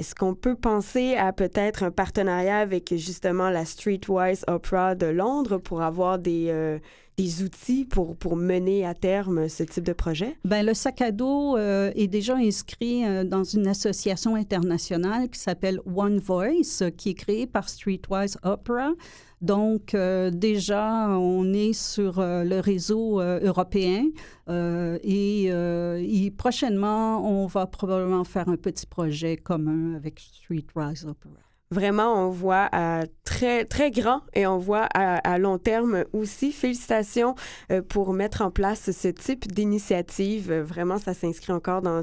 Est-ce 0.00 0.16
qu'on 0.16 0.34
peut 0.34 0.56
penser 0.56 1.14
à 1.14 1.32
peut-être 1.32 1.84
un 1.84 1.92
partenariat 1.92 2.58
avec 2.58 2.92
justement 2.96 3.48
la 3.48 3.64
Streetwise 3.64 4.44
Opera 4.48 4.96
de 4.96 5.06
Londres 5.06 5.58
pour 5.58 5.82
avoir 5.82 6.18
des, 6.18 6.46
euh, 6.48 6.80
des 7.18 7.42
outils 7.42 7.84
pour, 7.84 8.16
pour 8.16 8.36
mener 8.36 8.86
à 8.86 8.94
terme 8.94 9.48
ce 9.48 9.62
type 9.62 9.84
de 9.84 9.92
projet? 9.92 10.36
Bien, 10.44 10.62
le 10.62 10.74
sac 10.74 11.00
à 11.02 11.12
dos 11.12 11.56
euh, 11.56 11.92
est 11.94 12.08
déjà 12.08 12.36
inscrit 12.36 13.04
euh, 13.04 13.24
dans 13.24 13.44
une 13.44 13.66
association 13.66 14.34
internationale 14.34 15.28
qui 15.28 15.38
s'appelle 15.38 15.80
One 15.94 16.18
Voice, 16.18 16.90
qui 16.96 17.10
est 17.10 17.14
créée 17.14 17.46
par 17.46 17.68
Streetwise 17.68 18.38
Opera. 18.42 18.92
Donc, 19.40 19.94
euh, 19.94 20.30
déjà, 20.30 21.08
on 21.10 21.52
est 21.52 21.72
sur 21.72 22.20
le 22.20 22.60
réseau 22.60 23.20
européen 23.20 24.04
et, 24.48 25.46
et, 25.46 26.30
prochainement, 26.30 27.28
on 27.28 27.46
va 27.46 27.66
probablement 27.66 28.22
faire 28.22 28.48
un 28.48 28.56
petit 28.56 28.86
projet 28.86 29.36
commun 29.36 29.96
avec 29.96 30.20
Streetwise 30.20 31.06
Opera 31.06 31.42
vraiment, 31.72 32.26
on 32.26 32.28
voit 32.28 32.68
à 32.70 33.06
très, 33.42 33.64
très 33.64 33.90
grand 33.90 34.20
et 34.34 34.46
on 34.46 34.58
voit 34.58 34.86
à, 34.94 35.36
long 35.36 35.58
terme 35.58 36.04
aussi. 36.12 36.52
Félicitations 36.52 37.34
euh, 37.72 37.82
pour 37.82 38.12
mettre 38.12 38.40
en 38.42 38.52
place 38.52 38.92
ce 38.92 39.08
type 39.08 39.52
d'initiative. 39.52 40.52
Vraiment, 40.52 40.98
ça 40.98 41.12
s'inscrit 41.12 41.52
encore 41.52 41.82
dans, 41.82 42.02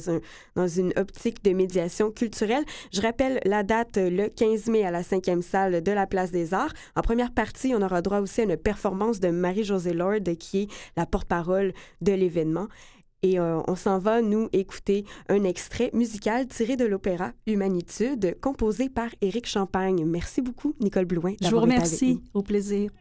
dans 0.56 0.68
une 0.68 0.92
optique 0.98 1.42
de 1.46 1.52
médiation 1.52 2.12
culturelle. 2.12 2.66
Je 2.92 3.02
rappelle 3.02 3.40
la 3.46 3.64
date 3.64 3.96
le 3.96 4.28
15 4.28 4.68
mai 4.68 4.86
à 4.86 4.92
la 4.92 5.02
cinquième 5.02 5.42
salle 5.42 5.82
de 5.82 5.92
la 5.94 6.08
Place 6.08 6.32
des 6.32 6.54
Arts. 6.54 6.74
En 6.98 7.02
première 7.02 7.32
partie, 7.32 7.74
on 7.74 7.82
aura 7.82 8.02
droit 8.02 8.20
aussi 8.20 8.42
à 8.42 8.44
une 8.44 8.58
performance 8.58 9.22
de 9.22 9.30
Marie-Josée 9.30 9.94
Lord, 9.94 10.36
qui 10.38 10.64
est 10.64 10.68
la 10.98 11.06
porte-parole 11.06 11.72
de 12.02 12.12
l'événement. 12.12 12.68
Et 13.22 13.40
euh, 13.40 13.62
on 13.68 13.76
s'en 13.76 14.00
va, 14.00 14.22
nous, 14.22 14.48
écouter 14.54 15.06
un 15.28 15.44
extrait 15.44 15.90
musical 15.94 16.48
tiré 16.48 16.78
de 16.78 16.86
l'opéra 16.86 17.32
Humanitude, 17.48 18.38
composé 18.42 18.90
par 18.90 19.10
Éric 19.22 19.46
Champagne. 19.46 20.06
Merci 20.06 20.42
beaucoup, 20.42 20.76
Nicole 20.80 21.06
Blouin. 21.06 21.34
Je 21.42 21.50
vous 21.50 21.60
remercie. 21.60 22.22
Au 22.34 22.42
plaisir. 22.42 22.92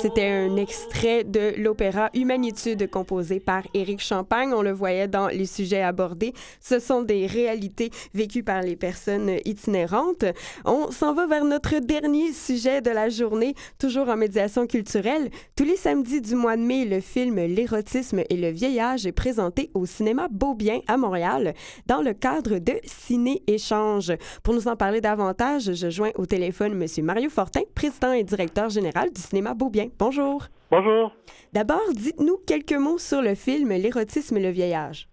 C'était 0.00 0.26
un 0.26 0.56
extrait 0.56 1.24
de 1.24 1.54
l'opéra 1.56 2.10
Humanitude 2.14 2.90
composé 2.90 3.40
par 3.40 3.62
Éric 3.72 4.00
Champagne. 4.00 4.52
On 4.52 4.62
le 4.62 4.72
voyait 4.72 5.08
dans 5.08 5.28
les 5.28 5.46
sujets 5.46 5.82
abordés. 5.82 6.34
Ce 6.60 6.78
sont 6.78 7.02
des 7.02 7.26
réalités 7.26 7.90
vécues 8.12 8.42
par 8.42 8.62
les 8.62 8.76
personnes 8.76 9.36
itinérantes. 9.44 10.24
On 10.64 10.90
s'en 10.90 11.14
va 11.14 11.26
vers 11.26 11.44
notre 11.44 11.78
dernier 11.78 12.32
sujet 12.32 12.80
de 12.80 12.90
la 12.90 13.08
journée, 13.08 13.54
toujours 13.78 14.08
en 14.08 14.16
médiation 14.16 14.66
culturelle. 14.66 15.30
Tous 15.56 15.64
les 15.64 15.76
samedis 15.76 16.20
du 16.20 16.34
mois 16.34 16.56
de 16.56 16.62
mai, 16.62 16.84
le 16.84 17.00
film 17.00 17.36
L'érotisme 17.36 18.22
et 18.28 18.36
le 18.36 18.50
vieillage 18.50 19.06
est 19.06 19.12
présenté 19.12 19.70
au 19.74 19.86
cinéma 19.86 20.28
Beaubien 20.30 20.80
à 20.88 20.96
Montréal 20.96 21.54
dans 21.86 22.02
le 22.02 22.12
cadre 22.12 22.58
de 22.58 22.74
Ciné-Échange. 22.84 24.12
Pour 24.42 24.54
nous 24.54 24.68
en 24.68 24.76
parler 24.76 25.00
davantage, 25.00 25.72
je 25.72 25.90
joins 25.90 26.12
au 26.16 26.26
téléphone 26.26 26.80
M. 26.80 27.04
Mario 27.04 27.30
Fortin, 27.30 27.62
président 27.74 28.12
et 28.12 28.24
directeur 28.24 28.68
général 28.68 29.10
du 29.12 29.20
cinéma 29.20 29.54
Beaubien. 29.54 29.85
Bonjour. 29.98 30.46
Bonjour. 30.70 31.12
D'abord, 31.52 31.92
dites-nous 31.92 32.38
quelques 32.46 32.72
mots 32.72 32.98
sur 32.98 33.22
le 33.22 33.34
film 33.34 33.70
L'érotisme 33.70 34.36
et 34.36 34.40
le 34.40 34.50
vieillage. 34.50 35.08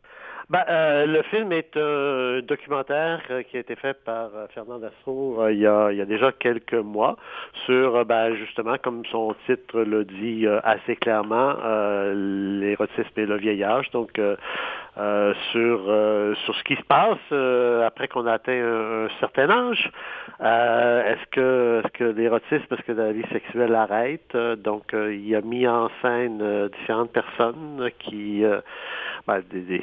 Ben, 0.53 0.65
euh, 0.69 1.07
le 1.07 1.23
film 1.23 1.51
est 1.51 1.75
un 1.77 2.41
documentaire 2.43 3.21
euh, 3.31 3.41
qui 3.41 3.57
a 3.57 3.61
été 3.61 3.75
fait 3.75 3.97
par 4.03 4.29
euh, 4.35 4.45
Fernand 4.53 4.77
Dassault 4.77 5.49
il, 5.49 5.57
y 5.57 5.65
a, 5.65 5.91
il 5.91 5.97
y 5.97 6.01
a 6.01 6.05
déjà 6.05 6.31
quelques 6.31 6.75
mois 6.75 7.15
sur, 7.65 8.05
ben, 8.05 8.35
justement, 8.35 8.75
comme 8.77 9.03
son 9.05 9.35
titre 9.47 9.79
le 9.79 10.05
dit 10.05 10.45
assez 10.63 10.95
clairement, 10.95 11.55
l'érotisme 12.13 13.17
et 13.17 13.25
le 13.25 13.37
vieillage. 13.37 13.89
Donc, 13.91 14.11
sur, 14.15 15.79
sur 16.45 16.55
ce 16.55 16.63
qui 16.65 16.75
se 16.75 16.83
passe 16.83 17.31
après 17.87 18.07
qu'on 18.07 18.27
a 18.27 18.33
atteint 18.33 18.51
un, 18.53 19.07
certain 19.19 19.49
âge. 19.49 19.89
est-ce 20.39 21.25
que, 21.31 21.81
est-ce 21.83 21.93
que 21.93 22.03
l'érotisme, 22.03 22.65
est-ce 22.71 22.83
que 22.83 22.91
la 22.91 23.11
vie 23.11 23.25
sexuelle 23.31 23.73
arrête? 23.73 24.37
donc, 24.57 24.93
il 24.93 25.35
a 25.35 25.41
mis 25.41 25.67
en 25.67 25.89
scène 26.01 26.67
différentes 26.79 27.11
personnes 27.11 27.89
qui, 27.99 28.43
ben, 29.25 29.41
des, 29.49 29.61
des 29.61 29.81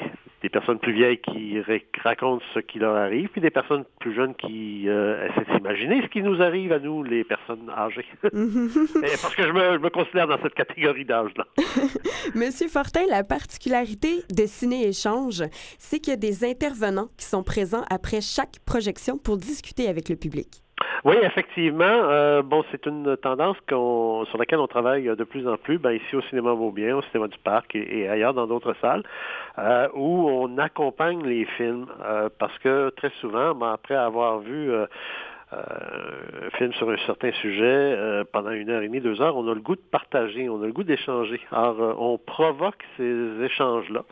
personnes 0.48 0.78
plus 0.78 0.92
vieilles 0.92 1.20
qui 1.20 1.58
racontent 2.02 2.44
ce 2.54 2.60
qui 2.60 2.78
leur 2.78 2.96
arrive, 2.96 3.28
puis 3.28 3.40
des 3.40 3.50
personnes 3.50 3.84
plus 4.00 4.14
jeunes 4.14 4.34
qui 4.34 4.88
euh, 4.88 5.28
essaient 5.28 5.52
d'imaginer 5.54 6.02
ce 6.02 6.08
qui 6.08 6.22
nous 6.22 6.40
arrive 6.40 6.72
à 6.72 6.78
nous, 6.78 7.02
les 7.02 7.24
personnes 7.24 7.70
âgées. 7.70 8.06
Parce 8.22 9.34
que 9.34 9.42
je 9.42 9.52
me, 9.52 9.74
je 9.74 9.78
me, 9.78 9.90
considère 9.90 10.26
dans 10.26 10.40
cette 10.42 10.54
catégorie 10.54 11.04
d'âge-là. 11.04 11.46
Monsieur 12.34 12.68
Fortin, 12.68 13.04
la 13.08 13.24
particularité 13.24 14.22
de 14.30 14.46
Ciné 14.46 14.88
Échange, 14.88 15.42
c'est 15.78 15.98
qu'il 15.98 16.12
y 16.12 16.14
a 16.14 16.16
des 16.16 16.44
intervenants 16.44 17.08
qui 17.18 17.26
sont 17.26 17.42
présents 17.42 17.84
après 17.90 18.20
chaque 18.20 18.58
projection 18.64 19.18
pour 19.18 19.36
discuter 19.36 19.88
avec 19.88 20.08
le 20.08 20.16
public. 20.16 20.62
Oui, 21.04 21.16
effectivement. 21.22 21.84
Euh, 21.84 22.42
bon, 22.42 22.62
c'est 22.70 22.84
une 22.84 23.16
tendance 23.16 23.56
qu'on, 23.68 24.26
sur 24.26 24.36
laquelle 24.36 24.58
on 24.58 24.66
travaille 24.66 25.04
de 25.04 25.24
plus 25.24 25.48
en 25.48 25.56
plus, 25.56 25.78
ben, 25.78 25.92
ici 25.92 26.14
au 26.14 26.20
cinéma 26.22 26.54
Beaubien, 26.54 26.96
au 26.96 27.02
cinéma 27.02 27.28
du 27.28 27.38
Parc 27.38 27.74
et, 27.74 28.06
ailleurs 28.06 28.34
dans 28.34 28.46
d'autres 28.46 28.74
salles, 28.82 29.02
euh, 29.58 29.88
où 29.94 30.28
on 30.28 30.58
accompagne 30.58 31.22
les 31.24 31.46
films 31.56 31.86
euh, 32.04 32.28
parce 32.38 32.56
que 32.58 32.90
très 32.90 33.10
souvent, 33.20 33.54
ben, 33.54 33.72
après 33.72 33.94
avoir 33.94 34.40
vu 34.40 34.70
euh, 34.70 34.86
un 35.52 36.50
film 36.58 36.72
sur 36.74 36.88
un 36.90 36.96
certain 37.06 37.32
sujet 37.32 37.62
euh, 37.64 38.24
pendant 38.32 38.50
une 38.50 38.70
heure 38.70 38.82
et 38.82 38.86
demie, 38.86 39.00
deux 39.00 39.20
heures, 39.20 39.36
on 39.36 39.48
a 39.48 39.54
le 39.54 39.60
goût 39.60 39.74
de 39.74 39.80
partager, 39.80 40.48
on 40.48 40.62
a 40.62 40.66
le 40.66 40.72
goût 40.72 40.84
d'échanger. 40.84 41.40
Alors, 41.50 41.80
euh, 41.80 41.94
on 41.98 42.18
provoque 42.18 42.82
ces 42.96 43.42
échanges-là 43.42 44.04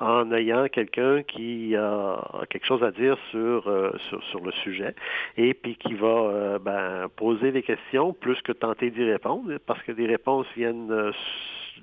en 0.00 0.32
ayant 0.32 0.66
quelqu'un 0.68 1.22
qui 1.22 1.76
a 1.76 2.20
quelque 2.48 2.66
chose 2.66 2.82
à 2.82 2.90
dire 2.90 3.16
sur, 3.30 3.64
sur, 4.08 4.22
sur, 4.24 4.40
le 4.40 4.50
sujet 4.64 4.94
et 5.36 5.52
puis 5.52 5.76
qui 5.76 5.94
va 5.94 6.58
ben, 6.58 7.08
poser 7.16 7.52
des 7.52 7.62
questions 7.62 8.14
plus 8.14 8.40
que 8.42 8.52
tenter 8.52 8.90
d'y 8.90 9.04
répondre, 9.04 9.58
parce 9.66 9.82
que 9.82 9.92
des 9.92 10.06
réponses 10.06 10.46
viennent 10.56 11.12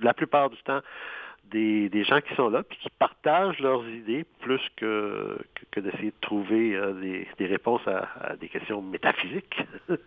la 0.02 0.14
plupart 0.14 0.50
du 0.50 0.58
temps 0.64 0.82
des, 1.52 1.90
des, 1.90 2.04
gens 2.04 2.20
qui 2.22 2.34
sont 2.36 2.50
là 2.50 2.64
puis 2.64 2.78
qui 2.82 2.90
partagent 2.98 3.60
leurs 3.60 3.88
idées 3.88 4.26
plus 4.42 4.62
que, 4.76 5.38
que, 5.72 5.80
d'essayer 5.80 6.12
de 6.12 6.22
trouver 6.22 6.76
euh, 6.76 6.94
des, 6.94 7.28
des, 7.38 7.46
réponses 7.46 7.82
à, 7.88 8.36
des 8.36 8.50
questions 8.50 8.82
métaphysiques. 8.82 9.58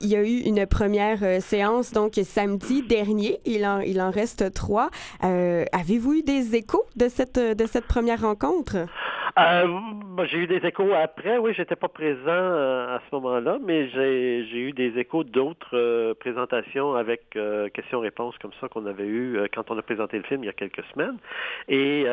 Il 0.00 0.06
y 0.06 0.16
a 0.16 0.22
eu 0.22 0.40
une 0.40 0.66
première 0.66 1.22
euh, 1.22 1.38
séance, 1.38 1.92
donc 1.92 2.14
samedi 2.14 2.82
dernier. 2.82 3.38
Il 3.44 3.64
en, 3.64 3.78
il 3.80 4.00
en 4.00 4.10
reste 4.10 4.52
trois. 4.52 4.90
Euh, 5.22 5.64
Avez-vous 5.72 6.14
eu 6.14 6.22
des 6.22 6.56
échos 6.56 6.84
de 6.96 7.08
cette, 7.08 7.38
de 7.38 7.66
cette 7.66 7.86
première 7.86 8.22
rencontre? 8.22 8.86
Euh, 9.38 9.66
j'ai 10.24 10.38
eu 10.38 10.46
des 10.46 10.66
échos 10.66 10.94
après. 10.94 11.36
Oui, 11.36 11.52
j'étais 11.54 11.76
pas 11.76 11.88
présent 11.88 12.20
euh, 12.26 12.96
à 12.96 13.00
ce 13.00 13.14
moment-là, 13.16 13.58
mais 13.62 13.88
j'ai 13.90 14.58
eu 14.58 14.72
des 14.72 14.98
échos 14.98 15.24
d'autres 15.24 15.76
euh, 15.76 16.14
présentations 16.14 16.94
avec 16.94 17.38
questions-réponses 17.74 18.38
comme 18.38 18.52
ça 18.60 18.68
qu'on 18.68 18.86
avait 18.86 19.06
eu 19.06 19.38
quand 19.54 19.70
on 19.70 19.78
a 19.78 19.82
présenté 19.82 20.16
le 20.16 20.22
film 20.24 20.42
il 20.42 20.46
y 20.46 20.50
a 20.50 20.54
quelques 20.54 20.84
semaines. 20.94 21.18
Et 21.68 22.06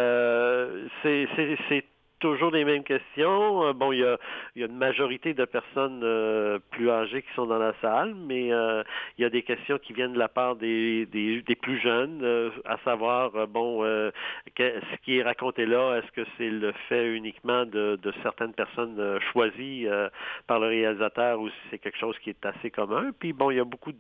c'est 1.03 1.83
toujours 2.23 2.51
les 2.51 2.63
mêmes 2.63 2.85
questions. 2.85 3.65
Euh, 3.65 3.73
bon, 3.73 3.91
il 3.91 3.99
y 3.99 4.05
a, 4.05 4.17
une 4.55 4.77
majorité 4.77 5.33
de 5.33 5.43
personnes 5.43 5.99
euh, 6.05 6.57
plus 6.71 6.89
âgées 6.89 7.21
qui 7.21 7.33
sont 7.35 7.45
dans 7.45 7.57
la 7.57 7.73
salle, 7.81 8.15
mais 8.15 8.53
euh, 8.53 8.81
il 9.17 9.23
y 9.23 9.25
a 9.25 9.29
des 9.29 9.43
questions 9.43 9.77
qui 9.77 9.91
viennent 9.91 10.13
de 10.13 10.19
la 10.19 10.29
part 10.29 10.55
des, 10.55 11.05
plus 11.61 11.79
jeunes, 11.79 12.51
à 12.65 12.77
savoir, 12.85 13.47
bon, 13.47 13.83
ce 13.83 14.95
qui 15.03 15.17
est 15.17 15.23
raconté 15.23 15.65
là, 15.65 15.97
est-ce 15.97 16.11
que 16.13 16.27
c'est 16.37 16.49
le 16.49 16.71
fait 16.87 17.13
uniquement 17.13 17.65
de, 17.65 17.99
certaines 18.21 18.53
personnes 18.53 19.19
choisies 19.31 19.87
par 20.47 20.59
le 20.59 20.67
réalisateur 20.67 21.39
ou 21.39 21.49
si 21.49 21.55
c'est 21.71 21.77
quelque 21.77 21.97
chose 21.97 22.17
qui 22.19 22.29
est 22.29 22.45
assez 22.45 22.71
commun? 22.71 23.11
Puis, 23.19 23.33
bon, 23.33 23.51
il 23.51 23.57
y 23.57 23.59
a 23.59 23.65
beaucoup 23.65 23.93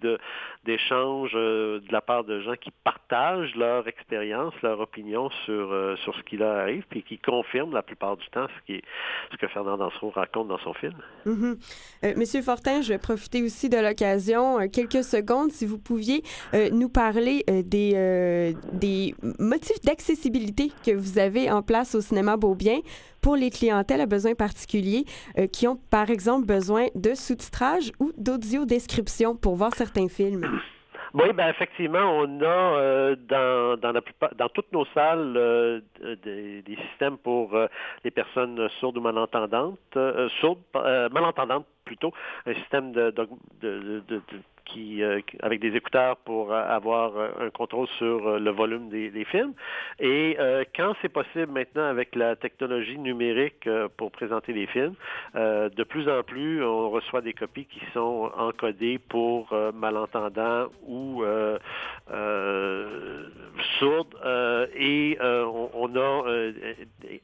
d'échanges 0.63 1.33
de, 1.33 1.81
de 1.85 1.91
la 1.91 2.01
part 2.01 2.23
de 2.23 2.41
gens 2.41 2.55
qui 2.55 2.71
partagent 2.83 3.55
leur 3.55 3.87
expérience, 3.87 4.53
leur 4.61 4.79
opinion 4.79 5.29
sur, 5.45 5.97
sur 5.99 6.15
ce 6.15 6.23
qui 6.23 6.37
leur 6.37 6.57
arrive, 6.57 6.85
puis 6.89 7.03
qui 7.03 7.17
confirment 7.17 7.73
la 7.73 7.83
plupart 7.83 8.12
du 8.15 8.27
temps 8.29 8.47
ce, 8.67 9.37
que 9.37 9.47
Fernand 9.47 9.77
Dansereau 9.77 10.09
raconte 10.09 10.47
dans 10.47 10.59
son 10.59 10.73
film. 10.73 10.93
Euh, 11.27 12.13
Monsieur 12.17 12.41
Fortin, 12.41 12.81
je 12.81 12.89
vais 12.89 12.97
profiter 12.97 13.43
aussi 13.43 13.69
de 13.69 13.77
l'occasion, 13.77 14.59
euh, 14.59 14.67
quelques 14.67 15.03
secondes, 15.03 15.51
si 15.51 15.65
vous 15.65 15.79
pouviez 15.79 16.23
euh, 16.53 16.69
nous 16.71 16.89
parler 16.89 17.43
des, 17.47 18.53
des 18.71 19.15
motifs 19.39 19.81
d'accessibilité 19.81 20.71
que 20.85 20.91
vous 20.91 21.17
avez 21.17 21.51
en 21.51 21.61
place 21.61 21.95
au 21.95 22.01
cinéma 22.01 22.37
Beaubien 22.37 22.79
pour 23.21 23.35
les 23.35 23.49
clientèles 23.49 24.01
à 24.01 24.05
besoins 24.05 24.35
particuliers 24.35 25.05
qui 25.51 25.67
ont, 25.67 25.77
par 25.89 26.09
exemple, 26.09 26.45
besoin 26.45 26.87
de 26.95 27.13
sous-titrage 27.13 27.91
ou 27.99 28.11
d'audio-description 28.17 29.35
pour 29.35 29.55
voir 29.55 29.73
certains 29.75 30.09
films. 30.09 30.59
Oui, 31.13 31.31
ben 31.31 31.47
effectivement, 31.49 31.99
on 31.99 32.41
a 32.41 32.45
euh, 32.45 33.15
dans, 33.15 33.79
dans 33.79 33.91
la 33.91 34.01
plupart, 34.01 34.33
dans 34.33 34.49
toutes 34.49 34.71
nos 34.71 34.83
salles 34.95 35.35
euh, 35.37 35.79
des, 36.23 36.63
des, 36.63 36.75
systèmes 36.89 37.19
pour 37.19 37.53
euh, 37.55 37.67
les 38.03 38.09
personnes 38.09 38.67
sourdes 38.79 38.97
ou 38.97 39.01
malentendantes, 39.01 39.77
sourdes, 40.41 40.59
malentendantes 40.73 41.67
plutôt, 41.85 42.11
un 42.47 42.55
système 42.55 42.93
de, 42.93 43.11
de, 43.11 43.27
de, 43.61 44.03
de 44.07 44.21
qui, 44.65 45.03
euh, 45.03 45.19
avec 45.41 45.59
des 45.59 45.75
écouteurs 45.75 46.17
pour 46.17 46.51
euh, 46.51 46.63
avoir 46.67 47.15
euh, 47.17 47.29
un 47.39 47.49
contrôle 47.49 47.87
sur 47.97 48.39
le 48.39 48.51
volume 48.51 48.89
des, 48.89 49.25
films. 49.25 49.53
Et 49.99 50.37
quand 50.75 50.93
c'est 51.01 51.09
possible 51.09 51.51
maintenant 51.51 51.85
avec 51.85 52.13
la 52.15 52.35
technologie 52.35 52.97
numérique 52.97 53.69
pour 53.95 54.11
présenter 54.11 54.51
les 54.51 54.67
films, 54.67 54.95
de 55.33 55.83
plus 55.83 56.09
en 56.09 56.23
plus, 56.23 56.63
on 56.63 56.89
reçoit 56.89 57.21
des 57.21 57.31
copies 57.31 57.65
qui 57.65 57.79
sont 57.93 58.29
encodées 58.37 58.99
pour 58.99 59.55
malentendants 59.73 60.67
ou 60.85 61.23
sourdes. 63.79 64.15
et 64.75 65.17
on, 65.21 65.95
a, 65.95 66.51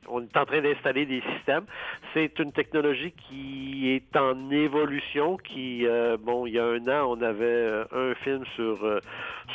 on 0.08 0.22
est 0.22 0.38
en 0.38 0.46
train 0.46 0.62
d'installer 0.62 1.06
des 1.06 1.22
systèmes. 1.36 1.66
C'est 2.14 2.40
une 2.40 2.54
technologie 2.54 3.14
qui 3.28 3.90
est 3.90 4.16
en 4.16 4.50
évolution, 4.52 5.36
qui, 5.38 5.86
bon, 6.22 6.46
il 6.46 6.54
y 6.54 6.60
a 6.60 6.66
un 6.66 6.88
an, 6.88 7.18
on 7.18 7.22
a 7.22 7.34
avait 7.40 7.46
euh, 7.46 7.84
un 7.92 8.16
film 8.24 8.44
sur, 8.56 8.84
euh, 8.84 9.00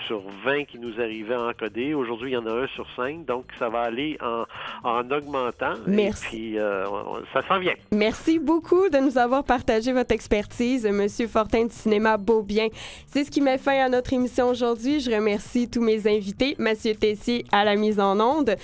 sur 0.07 0.23
20 0.44 0.64
qui 0.64 0.79
nous 0.79 1.01
arrivait 1.01 1.35
à 1.35 1.42
encoder. 1.42 1.94
Aujourd'hui, 1.94 2.31
il 2.31 2.35
y 2.35 2.37
en 2.37 2.47
a 2.47 2.53
un 2.53 2.66
sur 2.68 2.87
5. 2.97 3.25
Donc, 3.27 3.44
ça 3.59 3.68
va 3.68 3.81
aller 3.81 4.16
en, 4.20 4.44
en 4.83 5.11
augmentant. 5.11 5.75
Merci. 5.87 6.27
Et 6.27 6.29
puis, 6.29 6.59
euh, 6.59 6.85
ça 7.33 7.42
s'en 7.47 7.59
vient. 7.59 7.75
Merci 7.92 8.38
beaucoup 8.38 8.88
de 8.88 8.99
nous 8.99 9.18
avoir 9.18 9.44
partagé 9.44 9.92
votre 9.92 10.12
expertise, 10.12 10.87
Monsieur 10.87 11.27
Fortin 11.27 11.64
du 11.64 11.75
cinéma 11.75 12.16
Beaubien. 12.16 12.68
C'est 13.07 13.25
ce 13.25 13.31
qui 13.31 13.40
met 13.40 13.59
fin 13.59 13.85
à 13.85 13.88
notre 13.88 14.12
émission 14.12 14.49
aujourd'hui. 14.49 15.01
Je 15.01 15.11
remercie 15.11 15.68
tous 15.68 15.83
mes 15.83 16.07
invités, 16.07 16.57
Mathieu 16.59 16.94
Tessier 16.94 17.44
à 17.53 17.64
la 17.64 17.77
mise 17.77 18.01
en 18.01 18.18
onde. 18.20 18.57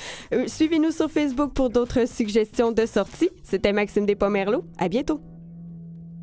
Suivez-nous 0.46 0.90
sur 0.90 1.11
Facebook 1.11 1.52
pour 1.54 1.70
d'autres 1.70 2.06
suggestions 2.06 2.72
de 2.72 2.87
sorties. 2.87 3.30
C'était 3.42 3.72
Maxime 3.72 4.06
Despomerleau. 4.06 4.64
À 4.78 4.88
bientôt. 4.88 5.20